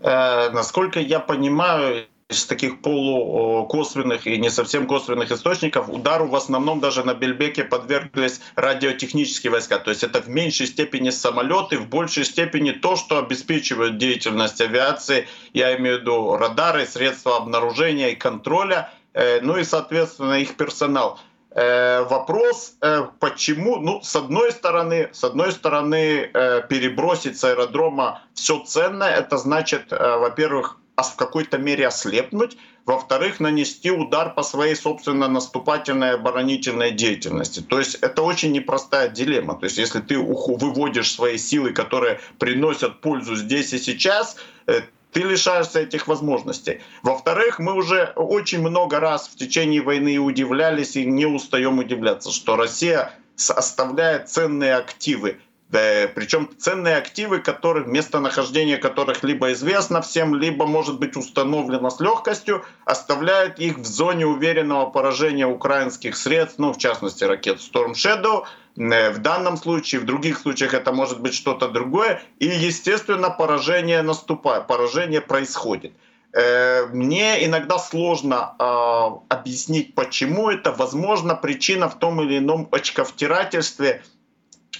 Э, 0.00 0.50
насколько 0.50 1.00
я 1.00 1.20
понимаю, 1.20 2.06
из 2.28 2.44
таких 2.44 2.82
полукосвенных 2.82 4.26
и 4.26 4.36
не 4.36 4.50
совсем 4.50 4.86
косвенных 4.86 5.32
источников 5.32 5.88
удару 5.88 6.28
в 6.28 6.36
основном 6.36 6.78
даже 6.78 7.02
на 7.02 7.14
Бельбеке 7.14 7.64
подверглись 7.64 8.42
радиотехнические 8.54 9.50
войска. 9.50 9.78
То 9.78 9.90
есть 9.90 10.04
это 10.04 10.20
в 10.20 10.28
меньшей 10.28 10.66
степени 10.66 11.08
самолеты, 11.08 11.78
в 11.78 11.88
большей 11.88 12.26
степени 12.26 12.72
то, 12.72 12.96
что 12.96 13.18
обеспечивает 13.18 13.96
деятельность 13.96 14.60
авиации. 14.60 15.26
Я 15.54 15.74
имею 15.78 15.98
в 15.98 16.00
виду 16.02 16.36
радары, 16.36 16.84
средства 16.84 17.38
обнаружения 17.38 18.10
и 18.10 18.14
контроля, 18.14 18.92
э, 19.14 19.40
ну 19.40 19.56
и, 19.56 19.64
соответственно, 19.64 20.34
их 20.34 20.54
персонал. 20.56 21.18
Э, 21.52 22.02
вопрос, 22.02 22.74
э, 22.82 23.06
почему, 23.20 23.78
ну, 23.78 24.02
с 24.02 24.14
одной 24.14 24.52
стороны, 24.52 25.08
с 25.12 25.24
одной 25.24 25.50
стороны, 25.50 26.30
перебросить 26.68 27.38
с 27.38 27.44
аэродрома 27.44 28.20
все 28.34 28.62
ценное, 28.64 29.14
это 29.14 29.38
значит, 29.38 29.86
во-первых, 29.90 30.76
в 31.02 31.16
какой-то 31.16 31.58
мере 31.58 31.86
ослепнуть, 31.86 32.56
во-вторых, 32.84 33.38
нанести 33.38 33.90
удар 33.90 34.34
по 34.34 34.42
своей 34.42 34.74
собственно 34.74 35.28
наступательной 35.28 36.14
оборонительной 36.14 36.90
деятельности. 36.90 37.60
То 37.60 37.78
есть 37.78 37.96
это 37.96 38.22
очень 38.22 38.52
непростая 38.52 39.08
дилемма. 39.08 39.54
То 39.54 39.64
есть 39.66 39.78
если 39.78 40.00
ты 40.00 40.18
выводишь 40.18 41.12
свои 41.12 41.36
силы, 41.38 41.72
которые 41.72 42.20
приносят 42.38 43.00
пользу 43.00 43.36
здесь 43.36 43.72
и 43.72 43.78
сейчас, 43.78 44.36
э, 44.66 44.80
ты 45.12 45.20
лишаешься 45.20 45.80
этих 45.80 46.08
возможностей. 46.08 46.80
Во-вторых, 47.02 47.58
мы 47.58 47.74
уже 47.74 48.12
очень 48.16 48.60
много 48.60 49.00
раз 49.00 49.28
в 49.28 49.36
течение 49.36 49.82
войны 49.82 50.18
удивлялись 50.18 50.96
и 50.96 51.04
не 51.04 51.26
устаем 51.26 51.78
удивляться, 51.78 52.30
что 52.30 52.56
Россия 52.56 53.12
оставляет 53.36 54.28
ценные 54.28 54.74
активы 54.74 55.38
причем 55.70 56.48
ценные 56.58 56.96
активы, 56.96 57.40
которых, 57.40 57.86
местонахождение 57.86 58.78
которых 58.78 59.22
либо 59.22 59.52
известно 59.52 60.00
всем, 60.00 60.34
либо 60.34 60.66
может 60.66 60.98
быть 60.98 61.16
установлено 61.16 61.90
с 61.90 62.00
легкостью, 62.00 62.64
оставляют 62.86 63.58
их 63.58 63.78
в 63.78 63.84
зоне 63.84 64.26
уверенного 64.26 64.86
поражения 64.90 65.46
украинских 65.46 66.16
средств, 66.16 66.58
ну, 66.58 66.72
в 66.72 66.78
частности, 66.78 67.24
ракет 67.24 67.58
Storm 67.58 67.92
Shadow. 67.92 68.44
Э, 68.78 69.10
в 69.10 69.18
данном 69.18 69.56
случае, 69.56 70.00
в 70.00 70.04
других 70.04 70.38
случаях 70.38 70.74
это 70.74 70.92
может 70.92 71.20
быть 71.20 71.34
что-то 71.34 71.68
другое. 71.68 72.22
И, 72.38 72.46
естественно, 72.46 73.30
поражение 73.30 74.02
наступает, 74.02 74.66
поражение 74.66 75.20
происходит. 75.20 75.92
Э, 76.32 76.86
мне 76.86 77.44
иногда 77.44 77.78
сложно 77.78 78.54
э, 78.58 79.34
объяснить, 79.34 79.94
почему 79.94 80.50
это. 80.50 80.72
Возможно, 80.72 81.34
причина 81.34 81.88
в 81.88 81.98
том 81.98 82.22
или 82.22 82.38
ином 82.38 82.68
очковтирательстве 82.70 84.02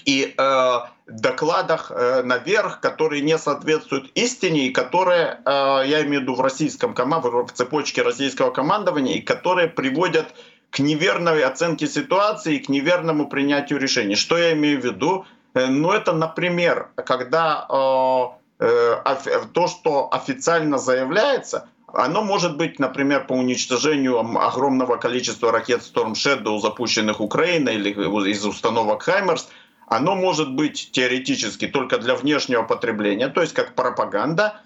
и 0.09 0.33
э, 0.35 0.79
докладах 1.07 1.91
э, 1.91 2.23
наверх, 2.23 2.79
которые 2.79 3.21
не 3.21 3.37
соответствуют 3.37 4.11
истине 4.15 4.67
и 4.67 4.71
которые, 4.71 5.39
э, 5.45 5.83
я 5.85 6.01
имею 6.01 6.21
в 6.21 6.23
виду 6.23 6.35
в 6.35 6.41
российском 6.41 6.93
команде, 6.93 7.29
в 7.29 7.51
цепочке 7.53 8.01
российского 8.01 8.49
командования, 8.49 9.15
и 9.17 9.21
которые 9.21 9.67
приводят 9.67 10.33
к 10.71 10.79
неверной 10.79 11.43
оценке 11.43 11.87
ситуации 11.87 12.55
и 12.55 12.59
к 12.59 12.69
неверному 12.69 13.27
принятию 13.29 13.79
решений. 13.79 14.15
Что 14.15 14.37
я 14.37 14.53
имею 14.53 14.81
в 14.81 14.85
виду? 14.85 15.25
Э, 15.53 15.67
ну, 15.67 15.91
это, 15.91 16.13
например, 16.13 16.89
когда 16.95 17.67
э, 17.69 18.65
э, 18.65 19.41
то, 19.53 19.67
что 19.67 20.09
официально 20.11 20.79
заявляется, 20.79 21.67
оно 21.93 22.21
может 22.21 22.57
быть, 22.57 22.79
например, 22.79 23.25
по 23.25 23.33
уничтожению 23.33 24.19
огромного 24.19 24.97
количества 24.97 25.51
ракет 25.51 25.81
Storm 25.81 26.13
Shadow, 26.13 26.59
запущенных 26.59 27.19
Украиной 27.19 27.75
или 27.75 27.91
из 28.29 28.45
установок 28.45 29.03
Хаймерс, 29.03 29.49
оно 29.89 30.15
может 30.15 30.53
быть 30.53 30.91
теоретически 30.91 31.67
только 31.67 31.97
для 31.97 32.15
внешнего 32.15 32.63
потребления, 32.63 33.27
то 33.27 33.41
есть 33.41 33.53
как 33.53 33.75
пропаганда, 33.75 34.61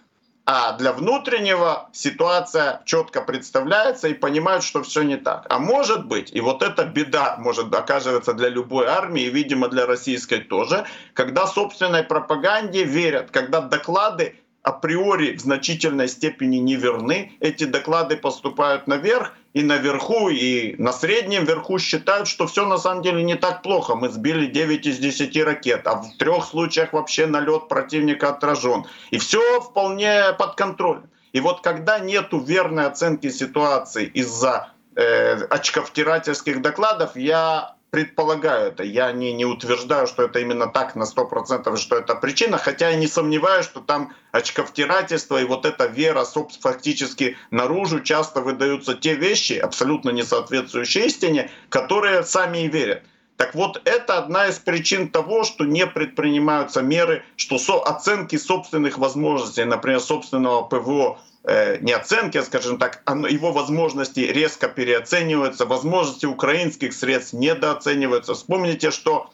а 0.46 0.74
для 0.74 0.92
внутреннего 0.92 1.90
ситуация 1.94 2.82
четко 2.86 3.22
представляется 3.22 4.10
и 4.10 4.14
понимают, 4.14 4.64
что 4.64 4.84
все 4.84 5.02
не 5.04 5.16
так. 5.16 5.46
А 5.50 5.58
может 5.58 6.06
быть, 6.06 6.34
и 6.34 6.42
вот 6.42 6.62
эта 6.62 6.84
беда 6.84 7.38
может 7.40 7.74
оказываться 7.74 8.34
для 8.34 8.50
любой 8.50 8.86
армии, 8.88 9.24
и, 9.24 9.30
видимо, 9.30 9.70
для 9.70 9.86
российской 9.86 10.40
тоже, 10.40 10.86
когда 11.14 11.48
собственной 11.48 12.04
пропаганде 12.04 12.84
верят, 12.84 13.32
когда 13.32 13.62
доклады 13.62 14.36
априори 14.64 15.36
в 15.36 15.42
значительной 15.42 16.08
степени 16.08 16.58
неверны, 16.58 17.34
эти 17.42 17.66
доклады 17.66 18.18
поступают 18.18 18.88
наверх, 18.88 19.34
и 19.54 19.62
наверху, 19.62 20.30
и 20.30 20.76
на 20.82 20.92
среднем 20.92 21.46
верху 21.46 21.78
считают, 21.78 22.28
что 22.28 22.48
все 22.48 22.66
на 22.66 22.78
самом 22.78 23.04
деле 23.04 23.22
не 23.24 23.36
так 23.36 23.62
плохо. 23.62 23.96
Мы 23.96 24.10
сбили 24.10 24.48
9 24.48 24.88
из 24.88 24.98
10 24.98 25.44
ракет, 25.44 25.86
а 25.86 26.02
в 26.02 26.18
трех 26.18 26.46
случаях 26.46 26.94
вообще 26.94 27.28
налет 27.28 27.68
противника 27.68 28.30
отражен. 28.30 28.86
И 29.12 29.20
все 29.20 29.62
вполне 29.62 30.34
под 30.40 30.56
контролем. 30.56 31.10
И 31.34 31.40
вот 31.40 31.62
когда 31.62 32.00
нет 32.00 32.30
верной 32.32 32.88
оценки 32.88 33.30
ситуации 33.30 34.06
из-за 34.06 34.70
э, 34.96 35.44
очковтирательских 35.50 36.62
докладов, 36.62 37.16
я 37.16 37.76
предполагаю 37.94 38.70
это. 38.70 38.82
Я 38.84 39.12
не, 39.12 39.34
не 39.34 39.46
утверждаю, 39.46 40.08
что 40.08 40.24
это 40.24 40.40
именно 40.40 40.66
так 40.66 40.96
на 40.96 41.04
100%, 41.04 41.78
что 41.78 41.96
это 41.96 42.16
причина, 42.16 42.58
хотя 42.58 42.90
я 42.90 42.96
не 42.96 43.06
сомневаюсь, 43.06 43.68
что 43.68 43.82
там 43.82 44.16
очковтирательство 44.32 45.40
и 45.40 45.46
вот 45.46 45.64
эта 45.64 45.86
вера 45.86 46.26
фактически 46.60 47.38
наружу 47.52 48.00
часто 48.00 48.42
выдаются 48.42 48.96
те 48.96 49.14
вещи, 49.14 49.54
абсолютно 49.54 50.10
не 50.10 50.24
соответствующие 50.24 51.06
истине, 51.06 51.52
которые 51.70 52.24
сами 52.24 52.66
и 52.66 52.68
верят. 52.68 53.04
Так 53.44 53.56
вот, 53.56 53.82
это 53.84 54.20
одна 54.20 54.48
из 54.48 54.58
причин 54.58 55.10
того, 55.10 55.44
что 55.44 55.66
не 55.66 55.86
предпринимаются 55.86 56.82
меры, 56.82 57.24
что 57.36 57.58
со 57.58 57.82
оценки 57.82 58.38
собственных 58.38 58.98
возможностей, 58.98 59.66
например, 59.66 60.00
собственного 60.00 60.62
ПВО 60.62 61.20
Э, 61.46 61.78
не 61.80 61.92
оценки, 61.92 62.38
а, 62.38 62.44
скажем 62.44 62.78
так, 62.78 63.04
его 63.30 63.52
возможности 63.52 64.22
резко 64.22 64.70
переоцениваются, 64.70 65.66
возможности 65.66 66.26
украинских 66.26 66.94
средств 66.94 67.34
недооцениваются. 67.34 68.34
Вспомните, 68.34 68.92
что 68.92 69.30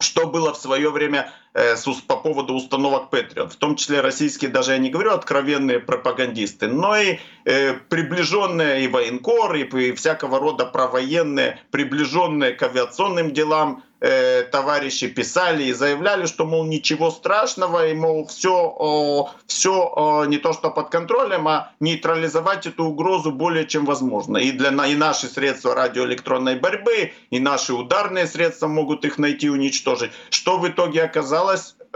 что 0.00 0.26
было 0.26 0.52
в 0.52 0.56
свое 0.56 0.90
время 0.90 1.30
по 2.08 2.16
поводу 2.16 2.54
установок 2.54 3.10
Патриот. 3.10 3.52
В 3.52 3.56
том 3.56 3.76
числе 3.76 4.00
российские, 4.00 4.50
даже 4.50 4.72
я 4.72 4.78
не 4.78 4.90
говорю 4.90 5.12
откровенные 5.12 5.78
пропагандисты, 5.78 6.66
но 6.66 6.96
и 6.96 7.18
э, 7.44 7.74
приближенные 7.74 8.84
и 8.84 8.88
военкоры, 8.88 9.60
и 9.60 9.92
всякого 9.92 10.40
рода 10.40 10.66
провоенные, 10.66 11.60
приближенные 11.70 12.54
к 12.54 12.62
авиационным 12.62 13.30
делам 13.30 13.84
э, 14.00 14.42
товарищи 14.42 15.06
писали 15.06 15.64
и 15.64 15.72
заявляли, 15.72 16.26
что, 16.26 16.44
мол, 16.44 16.64
ничего 16.64 17.12
страшного, 17.12 17.86
и, 17.86 17.94
мол, 17.94 18.26
все, 18.26 19.30
все 19.46 20.24
не 20.26 20.38
то 20.38 20.52
что 20.54 20.70
под 20.70 20.90
контролем, 20.90 21.46
а 21.46 21.72
нейтрализовать 21.78 22.66
эту 22.66 22.84
угрозу 22.84 23.30
более 23.30 23.66
чем 23.66 23.84
возможно. 23.84 24.38
И, 24.38 24.50
для, 24.50 24.70
и 24.86 24.96
наши 24.96 25.28
средства 25.28 25.74
радиоэлектронной 25.76 26.56
борьбы, 26.56 27.12
и 27.30 27.38
наши 27.38 27.72
ударные 27.72 28.26
средства 28.26 28.66
могут 28.66 29.04
их 29.04 29.18
найти 29.18 29.46
и 29.46 29.50
уничтожить. 29.50 30.10
Что 30.30 30.58
в 30.58 30.68
итоге 30.68 31.04
оказалось? 31.04 31.43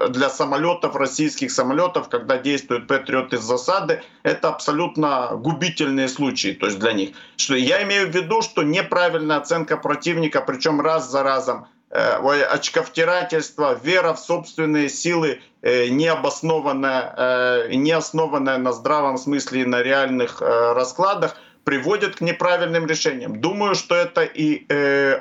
Для 0.09 0.31
самолетов, 0.31 0.97
российских 0.97 1.50
самолетов, 1.50 2.08
когда 2.08 2.39
действуют 2.39 2.87
Патриот 2.87 3.32
из 3.32 3.41
засады, 3.41 4.02
это 4.23 4.49
абсолютно 4.49 5.30
губительные 5.34 6.08
случаи 6.08 6.52
то 6.52 6.67
есть 6.67 6.78
для 6.78 6.93
них. 6.93 7.11
Что 7.37 7.56
я 7.56 7.82
имею 7.82 8.08
в 8.08 8.15
виду, 8.15 8.43
что 8.43 8.63
неправильная 8.63 9.39
оценка 9.39 9.76
противника, 9.76 10.41
причем 10.41 10.80
раз 10.80 11.11
за 11.11 11.23
разом, 11.23 11.67
Э, 11.91 12.19
очковтирательство, 12.52 13.78
вера 13.82 14.13
в 14.13 14.19
собственные 14.19 14.91
силы, 14.91 15.41
э, 15.63 15.89
необоснованная, 15.89 17.15
э, 17.17 17.75
не 17.75 17.93
основанная 17.93 18.58
на 18.58 18.73
здравом 18.73 19.17
смысле 19.17 19.63
и 19.63 19.65
на 19.65 19.82
реальных 19.82 20.43
раскладах, 20.43 21.37
приводит 21.65 22.17
к 22.17 22.21
неправильным 22.21 22.87
решениям. 22.87 23.41
Думаю, 23.41 23.75
что 23.75 23.95
это 23.95 24.23
и 24.23 24.67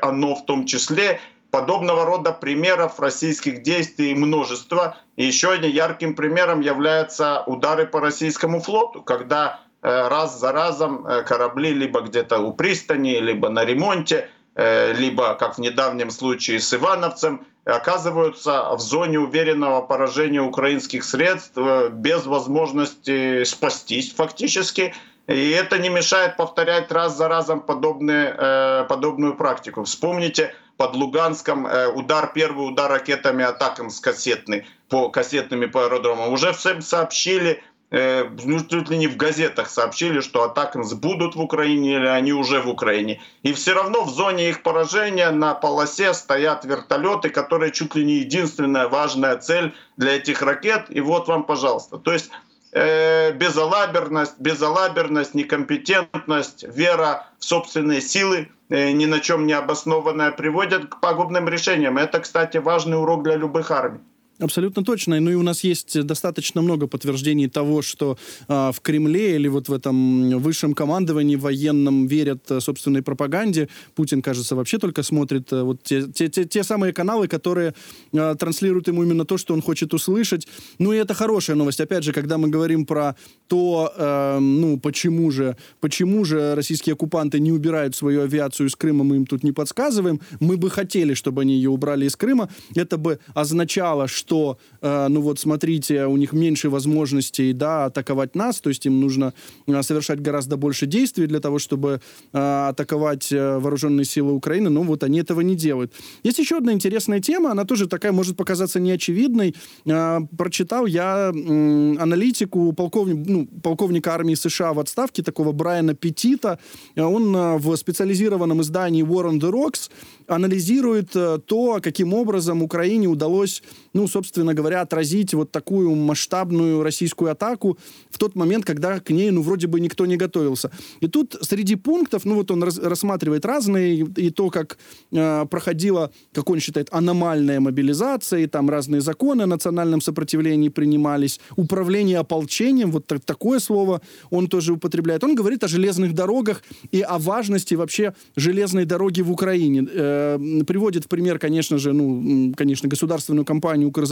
оно 0.02 0.36
в 0.36 0.46
том 0.46 0.66
числе. 0.66 1.20
Подобного 1.52 2.06
рода 2.06 2.32
примеров 2.32 3.00
российских 3.00 3.64
действий 3.64 4.14
множество. 4.16 4.98
И 5.16 5.26
еще 5.26 5.52
одним 5.52 5.72
ярким 5.72 6.16
примером 6.16 6.62
являются 6.62 7.44
удары 7.48 7.86
по 7.86 8.00
российскому 8.00 8.60
флоту, 8.60 9.02
когда 9.02 9.62
раз 9.82 10.40
за 10.40 10.52
разом 10.52 11.06
корабли 11.26 11.74
либо 11.74 12.02
где-то 12.02 12.40
у 12.40 12.52
пристани, 12.52 13.20
либо 13.20 13.50
на 13.50 13.64
ремонте 13.64 14.30
Э, 14.58 14.92
либо, 14.92 15.36
как 15.36 15.56
в 15.56 15.62
недавнем 15.62 16.10
случае 16.10 16.60
с 16.60 16.74
Ивановцем, 16.74 17.46
оказываются 17.64 18.74
в 18.74 18.80
зоне 18.80 19.20
уверенного 19.20 19.82
поражения 19.82 20.42
украинских 20.42 21.04
средств 21.04 21.56
э, 21.58 21.90
без 21.92 22.26
возможности 22.26 23.44
спастись 23.44 24.16
фактически. 24.16 24.96
И 25.28 25.52
это 25.52 25.78
не 25.78 25.90
мешает 25.90 26.38
повторять 26.38 26.92
раз 26.92 27.16
за 27.16 27.28
разом 27.28 27.62
подобные, 27.62 28.34
э, 28.36 28.86
подобную 28.90 29.36
практику. 29.36 29.84
Вспомните, 29.84 30.56
под 30.78 30.96
Луганском 30.96 31.68
удар, 31.96 32.32
первый 32.34 32.70
удар 32.70 32.90
ракетами 32.90 33.44
атакам 33.44 33.90
с 33.90 34.00
кассетный, 34.00 34.66
по 34.90 35.10
кассетными 35.10 35.66
по 35.66 35.86
аэродромам. 35.86 36.32
Уже 36.32 36.54
всем 36.54 36.82
сообщили, 36.82 37.62
э, 37.92 38.30
ну, 38.44 38.64
чуть 38.64 38.90
ли 38.90 38.98
не 38.98 39.08
в 39.08 39.18
газетах 39.18 39.70
сообщили, 39.70 40.22
что 40.22 40.44
атакамс 40.44 40.94
будут 40.94 41.36
в 41.36 41.42
Украине 41.42 41.96
или 41.96 42.08
они 42.08 42.34
уже 42.34 42.62
в 42.62 42.70
Украине. 42.70 43.22
И 43.44 43.54
все 43.54 43.74
равно 43.74 44.04
в 44.04 44.10
зоне 44.10 44.50
их 44.50 44.64
поражения 44.64 45.32
на 45.32 45.54
полосе 45.54 46.14
стоят 46.14 46.66
вертолеты, 46.66 47.30
которые 47.30 47.72
чуть 47.72 47.96
ли 47.96 48.06
не 48.06 48.20
единственная 48.20 48.88
важная 48.88 49.38
цель 49.38 49.74
для 49.98 50.16
этих 50.16 50.42
ракет. 50.42 50.86
И 50.90 51.02
вот 51.02 51.28
вам, 51.28 51.44
пожалуйста. 51.44 51.98
То 51.98 52.14
есть 52.14 52.30
э, 52.78 53.32
безалаберность, 53.34 54.40
безалаберность, 54.40 55.34
некомпетентность, 55.34 56.64
вера 56.64 57.28
в 57.40 57.46
собственные 57.46 58.02
силы, 58.02 58.50
э, 58.70 58.92
ни 58.92 59.06
на 59.06 59.20
чем 59.20 59.48
не 59.48 59.54
обоснованная, 59.54 60.32
приводят 60.32 60.86
к 60.86 61.00
пагубным 61.00 61.50
решениям. 61.50 61.98
Это, 61.98 62.20
кстати, 62.20 62.58
важный 62.58 62.98
урок 62.98 63.24
для 63.24 63.36
любых 63.36 63.72
армий. 63.72 64.02
Абсолютно 64.40 64.84
точно. 64.84 65.20
Ну 65.20 65.32
и 65.32 65.34
у 65.34 65.42
нас 65.42 65.64
есть 65.64 66.00
достаточно 66.04 66.62
много 66.62 66.86
подтверждений 66.86 67.50
того, 67.50 67.82
что 67.82 68.20
э, 68.48 68.72
в 68.72 68.82
Кремле 68.82 69.36
или 69.36 69.48
вот 69.48 69.68
в 69.68 69.74
этом 69.74 70.38
высшем 70.40 70.76
командовании 70.76 71.36
военном 71.36 72.06
верят 72.06 72.52
э, 72.52 72.60
собственной 72.60 73.02
пропаганде. 73.02 73.68
Путин, 73.96 74.22
кажется, 74.22 74.56
вообще 74.56 74.78
только 74.78 75.02
смотрит 75.02 75.52
э, 75.52 75.64
вот 75.64 75.82
те, 75.82 76.04
те, 76.04 76.30
те, 76.30 76.46
те 76.46 76.64
самые 76.64 76.94
каналы, 76.94 77.28
которые 77.28 77.74
э, 78.14 78.36
транслируют 78.38 78.88
ему 78.88 79.02
именно 79.02 79.26
то, 79.26 79.38
что 79.38 79.56
он 79.56 79.62
хочет 79.64 79.96
услышать. 79.96 80.48
Ну 80.78 80.94
и 80.94 80.98
это 80.98 81.16
хорошая 81.16 81.56
новость. 81.56 81.82
Опять 81.82 82.04
же, 82.04 82.14
когда 82.14 82.38
мы 82.38 82.50
говорим 82.50 82.86
про 82.86 83.16
то, 83.48 83.92
э, 83.98 84.38
ну 84.40 84.80
почему 84.80 85.32
же, 85.32 85.58
почему 85.80 86.24
же 86.26 86.54
российские 86.54 86.94
оккупанты 86.94 87.40
не 87.40 87.52
убирают 87.52 87.96
свою 87.96 88.22
авиацию 88.22 88.68
из 88.68 88.76
Крыма, 88.76 89.04
мы 89.04 89.16
им 89.16 89.26
тут 89.26 89.44
не 89.44 89.52
подсказываем. 89.52 90.22
Мы 90.40 90.58
бы 90.58 90.70
хотели, 90.70 91.16
чтобы 91.16 91.42
они 91.42 91.56
ее 91.56 91.72
убрали 91.72 92.06
из 92.06 92.16
Крыма. 92.16 92.50
Это 92.76 92.98
бы 92.98 93.20
означало, 93.34 94.08
что 94.08 94.27
что, 94.28 94.58
э, 94.82 95.08
ну 95.08 95.22
вот 95.22 95.40
смотрите, 95.40 96.06
у 96.06 96.18
них 96.18 96.34
меньше 96.34 96.70
возможностей, 96.70 97.54
да, 97.54 97.86
атаковать 97.86 98.36
нас, 98.36 98.60
то 98.60 98.70
есть 98.70 98.86
им 98.86 99.00
нужно 99.00 99.34
э, 99.68 99.84
совершать 99.84 100.20
гораздо 100.20 100.58
больше 100.58 100.86
действий 100.86 101.28
для 101.28 101.40
того, 101.40 101.60
чтобы 101.60 102.02
э, 102.34 102.68
атаковать 102.70 103.32
э, 103.32 103.60
вооруженные 103.60 104.04
силы 104.04 104.34
Украины, 104.34 104.70
но 104.70 104.84
вот 104.84 105.04
они 105.04 105.20
этого 105.20 105.42
не 105.42 105.56
делают. 105.56 105.94
Есть 106.24 106.40
еще 106.40 106.58
одна 106.58 106.74
интересная 106.74 107.22
тема, 107.22 107.52
она 107.52 107.64
тоже 107.64 107.88
такая 107.88 108.12
может 108.12 108.36
показаться 108.36 108.80
неочевидной. 108.80 109.56
Э, 109.86 110.20
прочитал 110.38 110.88
я 110.88 111.32
э, 111.34 111.96
аналитику 112.00 112.74
полковника, 112.74 113.32
ну, 113.32 113.48
полковника 113.64 114.14
армии 114.14 114.36
США 114.36 114.74
в 114.74 114.80
отставке, 114.80 115.24
такого 115.24 115.54
Брайана 115.54 115.94
Петита. 115.94 116.60
Он 116.98 117.34
э, 117.36 117.58
в 117.58 117.78
специализированном 117.78 118.62
издании 118.62 119.06
War 119.06 119.30
on 119.32 119.40
the 119.40 119.52
Rocks 119.52 119.90
анализирует 120.28 121.16
э, 121.16 121.40
то, 121.46 121.80
каким 121.82 122.14
образом 122.14 122.62
Украине 122.62 123.08
удалось, 123.08 123.64
ну, 123.94 124.08
собственно 124.18 124.56
говоря, 124.56 124.82
отразить 124.82 125.36
вот 125.36 125.52
такую 125.52 125.94
масштабную 125.96 126.82
российскую 126.82 127.32
атаку 127.32 127.78
в 128.10 128.18
тот 128.18 128.36
момент, 128.36 128.66
когда 128.66 129.00
к 129.00 129.12
ней, 129.12 129.30
ну, 129.30 129.44
вроде 129.44 129.68
бы 129.68 129.80
никто 129.80 130.08
не 130.08 130.18
готовился. 130.18 130.72
И 131.02 131.08
тут 131.08 131.36
среди 131.42 131.76
пунктов, 131.76 132.26
ну, 132.26 132.34
вот 132.34 132.50
он 132.50 132.64
раз, 132.64 132.80
рассматривает 132.80 133.46
разные, 133.46 134.08
и, 134.18 134.30
то, 134.32 134.50
как 134.50 134.80
э, 135.12 135.46
проходила, 135.52 136.12
как 136.34 136.50
он 136.50 136.60
считает, 136.60 136.88
аномальная 136.92 137.60
мобилизация, 137.60 138.40
и 138.40 138.48
там 138.48 138.70
разные 138.72 139.02
законы 139.02 139.44
о 139.44 139.46
национальном 139.46 140.02
сопротивлении 140.02 140.70
принимались, 140.70 141.40
управление 141.56 142.18
ополчением, 142.18 142.92
вот 142.92 143.06
так, 143.06 143.20
такое 143.24 143.60
слово 143.60 144.02
он 144.32 144.48
тоже 144.48 144.74
употребляет. 144.74 145.24
Он 145.24 145.36
говорит 145.36 145.64
о 145.64 145.68
железных 145.68 146.14
дорогах 146.14 146.64
и 146.92 147.02
о 147.02 147.20
важности 147.20 147.76
вообще 147.76 148.14
железной 148.36 148.86
дороги 148.86 149.22
в 149.22 149.32
Украине. 149.32 149.88
Э, 149.88 150.40
приводит 150.66 151.06
в 151.06 151.08
пример, 151.08 151.38
конечно 151.38 151.78
же, 151.78 151.94
ну, 151.94 152.54
конечно, 152.58 152.90
государственную 152.90 153.46
компанию 153.46 153.90
«Укрзалезница». 153.90 154.07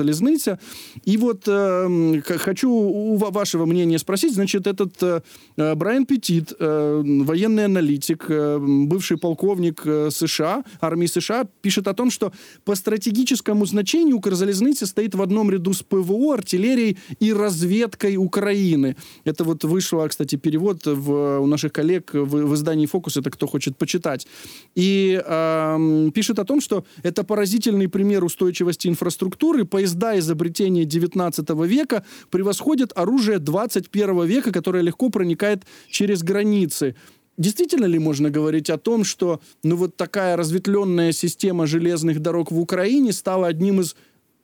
И 1.05 1.17
вот 1.17 1.43
э, 1.47 2.21
хочу 2.23 2.69
у 2.69 3.17
вашего 3.17 3.65
мнения 3.65 3.99
спросить, 3.99 4.33
значит, 4.33 4.67
этот 4.67 5.01
э, 5.01 5.21
э, 5.57 5.75
Брайан 5.75 6.05
Петит, 6.05 6.53
э, 6.59 7.01
военный 7.03 7.65
аналитик, 7.65 8.25
э, 8.29 8.57
бывший 8.59 9.17
полковник 9.17 9.81
э, 9.85 10.09
США, 10.11 10.63
армии 10.81 11.07
США, 11.07 11.47
пишет 11.61 11.87
о 11.87 11.93
том, 11.93 12.11
что 12.11 12.31
по 12.63 12.75
стратегическому 12.75 13.65
значению 13.65 14.17
«Укрзалезница» 14.17 14.85
стоит 14.85 15.15
в 15.15 15.21
одном 15.21 15.51
ряду 15.51 15.73
с 15.73 15.83
ПВО, 15.83 16.33
артиллерией 16.33 16.97
и 17.19 17.33
разведкой 17.33 18.17
Украины. 18.17 18.95
Это 19.23 19.43
вот 19.43 19.63
вышло, 19.63 20.07
кстати, 20.07 20.35
перевод 20.35 20.85
в, 20.85 21.39
у 21.39 21.45
наших 21.45 21.73
коллег 21.73 22.13
в, 22.13 22.25
в 22.25 22.53
издании 22.55 22.85
«Фокус», 22.85 23.17
это 23.17 23.29
кто 23.29 23.47
хочет 23.47 23.77
почитать. 23.77 24.27
И 24.75 25.21
э, 25.25 26.09
пишет 26.13 26.39
о 26.39 26.45
том, 26.45 26.61
что 26.61 26.85
это 27.03 27.23
поразительный 27.23 27.87
пример 27.87 28.23
устойчивости 28.23 28.87
инфраструктуры. 28.87 29.65
Поезда 29.85 30.17
изобретения 30.17 30.83
19 30.83 31.47
века 31.67 32.03
превосходят 32.31 32.91
оружие 32.95 33.37
21 33.37 34.25
века, 34.25 34.51
которое 34.51 34.81
легко 34.81 35.11
проникает 35.11 35.61
через 35.91 36.23
границы. 36.23 36.95
Действительно 37.37 37.85
ли 37.85 37.99
можно 37.99 38.31
говорить 38.31 38.71
о 38.71 38.79
том, 38.79 39.03
что 39.03 39.41
ну, 39.61 39.75
вот 39.75 39.95
такая 39.95 40.37
разветвленная 40.37 41.11
система 41.11 41.67
железных 41.67 42.19
дорог 42.19 42.51
в 42.51 42.59
Украине 42.59 43.13
стала 43.13 43.45
одним 43.45 43.81
из 43.81 43.95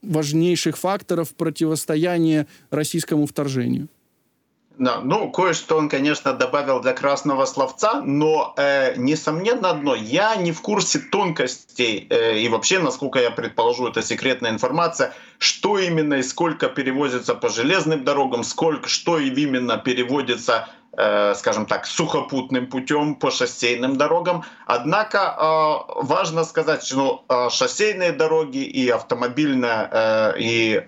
важнейших 0.04 0.77
факторов 0.77 1.34
противостояния 1.34 2.45
российскому 2.69 3.25
вторжению? 3.25 3.88
Да, 4.77 5.01
ну, 5.03 5.29
кое-что 5.29 5.77
он, 5.77 5.89
конечно, 5.89 6.34
добавил 6.34 6.79
для 6.79 6.93
красного 6.93 7.45
словца, 7.45 8.01
но, 8.01 8.53
э, 8.57 8.95
несомненно, 8.95 9.69
одно, 9.69 9.95
я 9.95 10.36
не 10.38 10.51
в 10.51 10.62
курсе 10.62 10.99
тонкостей 10.99 12.07
э, 12.10 12.39
и 12.39 12.47
вообще, 12.47 12.79
насколько 12.79 13.19
я 13.19 13.31
предположу, 13.31 13.88
это 13.88 14.01
секретная 14.01 14.51
информация, 14.51 15.13
что 15.39 15.77
именно 15.77 16.15
и 16.15 16.23
сколько 16.23 16.67
перевозится 16.67 17.36
по 17.36 17.49
железным 17.49 18.03
дорогам, 18.03 18.43
сколько, 18.43 18.88
что 18.88 19.19
именно 19.19 19.77
переводится 19.77 20.69
скажем 20.93 21.65
так, 21.65 21.86
сухопутным 21.86 22.67
путем 22.67 23.15
по 23.15 23.32
шоссейным 23.32 23.97
дорогам. 23.97 24.43
Однако 24.65 25.17
э, 25.17 26.04
важно 26.04 26.43
сказать, 26.43 26.84
что 26.84 27.23
э, 27.30 27.49
шоссейные 27.49 28.12
дороги 28.12 28.58
и 28.58 28.89
автомобильная 28.89 30.34
и 30.38 30.84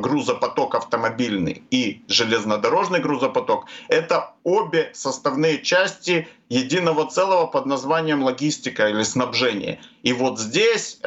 грузопоток 0.00 0.74
автомобильный 0.74 1.62
и 1.70 2.02
железнодорожный 2.08 3.00
грузопоток— 3.00 3.66
это 3.88 4.32
обе 4.42 4.90
составные 4.94 5.62
части 5.62 6.28
единого 6.48 7.06
целого 7.08 7.46
под 7.46 7.66
названием 7.66 8.22
логистика 8.22 8.88
или 8.88 9.02
снабжение. 9.02 9.80
И 10.02 10.12
вот 10.12 10.38
здесь 10.38 10.98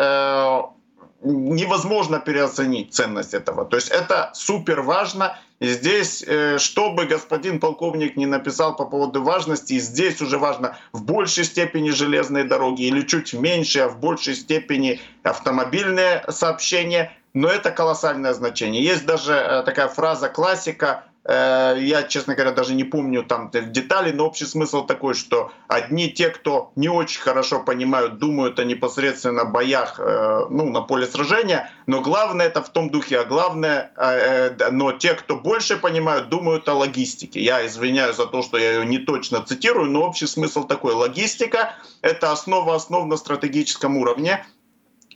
невозможно 1.21 2.19
переоценить 2.19 2.93
ценность 2.93 3.33
этого. 3.33 3.65
То 3.65 3.75
есть 3.75 3.89
это 3.89 4.31
супер 4.33 4.81
важно. 4.81 5.37
И 5.59 5.67
здесь, 5.67 6.23
э, 6.25 6.57
что 6.57 6.91
бы 6.91 7.05
господин 7.05 7.59
полковник 7.59 8.15
не 8.15 8.25
написал 8.25 8.75
по 8.75 8.85
поводу 8.85 9.21
важности, 9.21 9.77
здесь 9.79 10.21
уже 10.21 10.37
важно 10.37 10.77
в 10.93 11.03
большей 11.03 11.43
степени 11.43 11.89
железные 11.89 12.45
дороги 12.45 12.83
или 12.83 13.01
чуть 13.01 13.33
меньше, 13.33 13.79
а 13.79 13.89
в 13.89 13.99
большей 13.99 14.35
степени 14.35 15.01
автомобильное 15.23 16.23
сообщение. 16.29 17.11
Но 17.33 17.49
это 17.49 17.71
колоссальное 17.71 18.33
значение. 18.33 18.81
Есть 18.81 19.05
даже 19.05 19.33
э, 19.33 19.63
такая 19.63 19.89
фраза 19.89 20.29
классика 20.29 21.03
я, 21.27 22.03
честно 22.03 22.33
говоря, 22.33 22.51
даже 22.51 22.73
не 22.73 22.83
помню 22.83 23.23
там 23.23 23.51
детали, 23.51 24.11
но 24.11 24.25
общий 24.25 24.45
смысл 24.45 24.85
такой, 24.85 25.13
что 25.13 25.51
одни 25.67 26.09
те, 26.09 26.29
кто 26.29 26.71
не 26.75 26.89
очень 26.89 27.21
хорошо 27.21 27.59
понимают, 27.59 28.17
думают 28.17 28.59
о 28.59 28.63
непосредственно 28.63 29.45
боях 29.45 29.99
э, 29.99 30.45
ну, 30.49 30.69
на 30.69 30.81
поле 30.81 31.05
сражения, 31.05 31.71
но 31.87 32.01
главное 32.01 32.47
это 32.47 32.61
в 32.61 32.69
том 32.69 32.89
духе, 32.89 33.19
а 33.19 33.25
главное, 33.25 33.91
э, 33.97 34.69
но 34.71 34.91
те, 34.93 35.13
кто 35.13 35.35
больше 35.35 35.77
понимают, 35.77 36.29
думают 36.29 36.67
о 36.69 36.73
логистике. 36.73 37.41
Я 37.41 37.65
извиняюсь 37.65 38.15
за 38.15 38.25
то, 38.25 38.41
что 38.41 38.57
я 38.57 38.73
ее 38.73 38.85
не 38.85 38.99
точно 38.99 39.43
цитирую, 39.43 39.91
но 39.91 40.03
общий 40.03 40.27
смысл 40.27 40.63
такой. 40.63 40.93
Логистика— 40.93 41.75
это 42.01 42.31
основа 42.31 42.75
основ 42.75 43.05
на 43.05 43.17
стратегическом 43.17 43.97
уровне, 43.97 44.45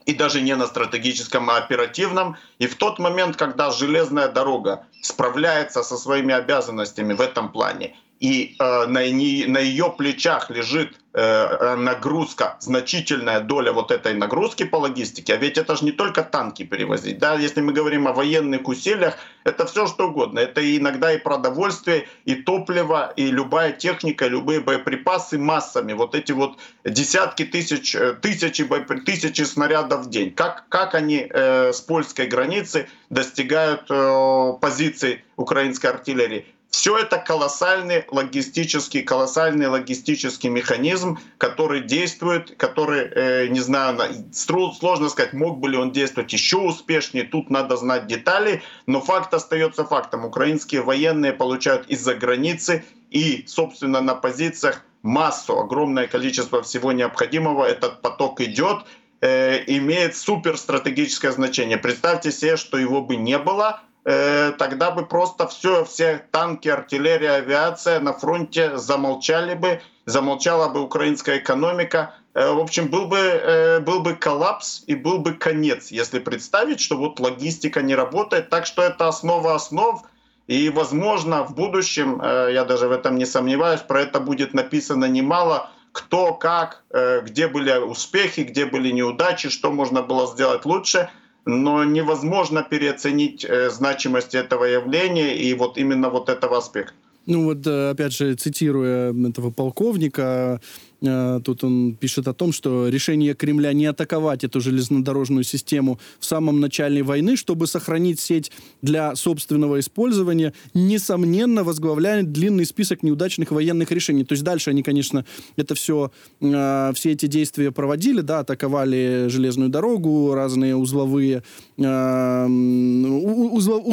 и 0.05 0.13
даже 0.13 0.41
не 0.41 0.55
на 0.55 0.67
стратегическом, 0.67 1.49
а 1.49 1.57
оперативном. 1.57 2.37
И 2.59 2.67
в 2.67 2.75
тот 2.75 2.99
момент, 2.99 3.37
когда 3.37 3.71
железная 3.71 4.27
дорога 4.27 4.85
справляется 5.01 5.83
со 5.83 5.97
своими 5.97 6.33
обязанностями 6.33 7.13
в 7.13 7.21
этом 7.21 7.51
плане, 7.51 7.95
и 8.19 8.55
э, 8.57 8.85
на, 8.87 9.09
не, 9.09 9.45
на 9.47 9.59
ее 9.59 9.93
плечах 9.97 10.49
лежит 10.49 10.99
э, 11.13 11.75
нагрузка, 11.75 12.57
значительная 12.59 13.41
доля 13.41 13.73
вот 13.73 13.91
этой 13.91 14.13
нагрузки 14.13 14.63
по 14.63 14.77
логистике, 14.77 15.33
а 15.33 15.37
ведь 15.37 15.57
это 15.57 15.75
же 15.75 15.85
не 15.85 15.91
только 15.91 16.23
танки 16.23 16.63
перевозить, 16.63 17.19
да, 17.19 17.35
если 17.35 17.61
мы 17.61 17.73
говорим 17.73 18.07
о 18.07 18.13
военных 18.13 18.67
усилиях, 18.67 19.17
это 19.43 19.65
все 19.65 19.87
что 19.87 20.07
угодно, 20.07 20.39
это 20.39 20.61
иногда 20.77 21.11
и 21.11 21.17
продовольствие, 21.17 22.07
и 22.25 22.35
топливо, 22.35 23.11
и 23.15 23.29
любая 23.29 23.73
техника, 23.73 24.27
любые 24.27 24.61
боеприпасы 24.61 25.37
массами, 25.37 25.93
вот 25.93 26.15
эти 26.15 26.31
вот 26.31 26.57
десятки 26.85 27.43
тысяч, 27.45 27.93
э, 27.95 28.13
тысячи, 28.13 28.63
тысячи 29.05 29.41
снарядов 29.41 30.05
в 30.05 30.09
день, 30.09 30.31
как, 30.31 30.65
как 30.69 30.95
они 30.95 31.27
э, 31.29 31.73
с 31.73 31.81
польской 31.81 32.27
границы 32.27 32.87
достигают 33.09 33.85
э, 33.89 34.53
позиций 34.61 35.23
украинской 35.35 35.87
артиллерии, 35.87 36.45
все 36.73 36.97
это 36.97 37.19
колоссальный 37.19 38.03
логистический, 38.09 39.03
колоссальный 39.03 39.67
логистический 39.67 40.49
механизм, 40.49 41.19
который 41.37 41.81
действует, 41.81 42.55
который, 42.57 43.09
э, 43.13 43.47
не 43.49 43.59
знаю, 43.59 43.95
сложно 44.33 45.09
сказать, 45.09 45.33
мог 45.33 45.59
бы 45.59 45.69
ли 45.69 45.77
он 45.77 45.91
действовать 45.91 46.33
еще 46.33 46.57
успешнее, 46.57 47.25
тут 47.25 47.51
надо 47.51 47.77
знать 47.77 48.07
детали, 48.07 48.63
но 48.87 49.01
факт 49.01 49.35
остается 49.35 49.85
фактом. 49.85 50.25
Украинские 50.25 50.81
военные 50.81 51.31
получают 51.31 51.87
из-за 51.89 52.15
границы 52.15 52.83
и, 53.11 53.43
собственно, 53.45 54.01
на 54.01 54.15
позициях 54.15 54.83
массу, 55.03 55.59
огромное 55.59 56.07
количество 56.07 56.63
всего 56.63 56.91
необходимого. 56.91 57.65
Этот 57.65 58.01
поток 58.01 58.41
идет, 58.41 58.83
э, 59.21 59.63
имеет 59.67 60.17
суперстратегическое 60.17 61.31
значение. 61.33 61.77
Представьте 61.77 62.31
себе, 62.31 62.57
что 62.57 62.79
его 62.79 63.03
бы 63.03 63.15
не 63.15 63.37
было, 63.37 63.83
Э, 64.05 64.51
тогда 64.57 64.91
бы 64.91 65.05
просто 65.05 65.47
все, 65.47 65.85
все 65.85 66.25
танки, 66.31 66.67
артиллерия, 66.67 67.31
авиация 67.31 67.99
на 68.01 68.13
фронте 68.13 68.77
замолчали 68.77 69.53
бы, 69.53 69.81
замолчала 70.05 70.67
бы 70.67 70.81
украинская 70.81 71.37
экономика. 71.37 72.13
Э, 72.33 72.51
в 72.51 72.59
общем, 72.59 72.89
был 72.89 73.05
бы, 73.07 73.17
э, 73.17 73.79
был 73.79 74.01
бы 74.01 74.15
коллапс 74.15 74.83
и 74.87 74.95
был 74.95 75.19
бы 75.19 75.33
конец, 75.33 75.89
если 75.89 76.19
представить, 76.19 76.81
что 76.81 76.97
вот 76.97 77.19
логистика 77.19 77.81
не 77.81 77.95
работает. 77.95 78.49
Так 78.49 78.65
что 78.65 78.81
это 78.81 79.07
основа 79.07 79.55
основ. 79.55 80.03
И, 80.47 80.69
возможно, 80.69 81.43
в 81.43 81.55
будущем, 81.55 82.21
я 82.21 82.65
даже 82.65 82.89
в 82.89 82.91
этом 82.91 83.15
не 83.15 83.25
сомневаюсь, 83.25 83.79
про 83.79 84.01
это 84.01 84.19
будет 84.19 84.53
написано 84.53 85.05
немало, 85.05 85.69
кто, 85.93 86.33
как, 86.33 86.83
где 86.91 87.47
были 87.47 87.71
успехи, 87.77 88.41
где 88.41 88.65
были 88.65 88.91
неудачи, 88.91 89.47
что 89.47 89.71
можно 89.71 90.01
было 90.01 90.27
сделать 90.27 90.65
лучше– 90.65 91.09
но 91.45 91.83
невозможно 91.83 92.63
переоценить 92.63 93.45
э, 93.45 93.69
значимость 93.69 94.35
этого 94.35 94.65
явления 94.65 95.35
и 95.35 95.53
вот 95.53 95.77
именно 95.77 96.09
вот 96.09 96.29
этого 96.29 96.57
аспекта. 96.57 96.93
Ну 97.25 97.45
вот, 97.45 97.65
э, 97.65 97.89
опять 97.91 98.13
же, 98.13 98.35
цитируя 98.35 99.13
этого 99.13 99.51
полковника, 99.51 100.59
тут 101.03 101.63
он 101.63 101.95
пишет 101.95 102.27
о 102.27 102.33
том, 102.33 102.53
что 102.53 102.87
решение 102.87 103.33
Кремля 103.33 103.73
не 103.73 103.85
атаковать 103.85 104.43
эту 104.43 104.61
железнодорожную 104.61 105.43
систему 105.43 105.99
в 106.19 106.25
самом 106.25 106.59
начале 106.59 107.03
войны, 107.03 107.35
чтобы 107.35 107.67
сохранить 107.67 108.19
сеть 108.19 108.51
для 108.81 109.15
собственного 109.15 109.79
использования, 109.79 110.53
несомненно 110.73 111.63
возглавляет 111.63 112.31
длинный 112.31 112.65
список 112.65 113.03
неудачных 113.03 113.51
военных 113.51 113.91
решений. 113.91 114.23
То 114.23 114.33
есть 114.33 114.43
дальше 114.43 114.69
они, 114.69 114.83
конечно, 114.83 115.25
это 115.57 115.75
все, 115.75 116.11
э, 116.39 116.91
все 116.95 117.11
эти 117.11 117.25
действия 117.25 117.71
проводили, 117.71 118.21
да, 118.21 118.39
атаковали 118.39 119.27
железную 119.29 119.69
дорогу, 119.69 120.33
разные 120.33 120.75
узловые 120.75 121.43
э, 121.77 122.45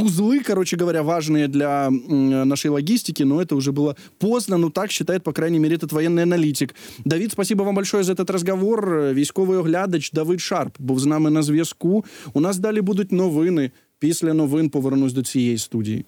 узлы, 0.00 0.40
короче 0.40 0.76
говоря, 0.76 1.02
важные 1.02 1.48
для 1.48 1.90
нашей 1.90 2.70
логистики, 2.70 3.22
но 3.22 3.42
это 3.42 3.56
уже 3.56 3.72
было 3.72 3.96
поздно, 4.18 4.56
ну 4.56 4.70
так 4.70 4.90
считает, 4.90 5.24
по 5.24 5.32
крайней 5.32 5.58
мере, 5.58 5.76
этот 5.76 5.92
военный 5.92 6.22
аналитик. 6.22 6.74
Давід, 7.05 7.31
спасибо 7.31 7.63
вам 7.63 7.75
большое 7.75 8.03
за 8.03 8.13
этот 8.13 8.31
разговор. 8.31 9.01
Військовий 9.13 9.57
оглядач 9.57 10.11
Давид 10.11 10.41
Шарп 10.41 10.75
був 10.79 10.99
з 10.99 11.05
нами 11.05 11.29
на 11.29 11.43
зв'язку. 11.43 12.05
У 12.33 12.39
нас 12.39 12.57
далі 12.57 12.81
будуть 12.81 13.11
новини. 13.11 13.71
Після 13.99 14.33
новин 14.33 14.69
повернусь 14.69 15.13
до 15.13 15.23
цієї 15.23 15.57
студії. 15.57 16.03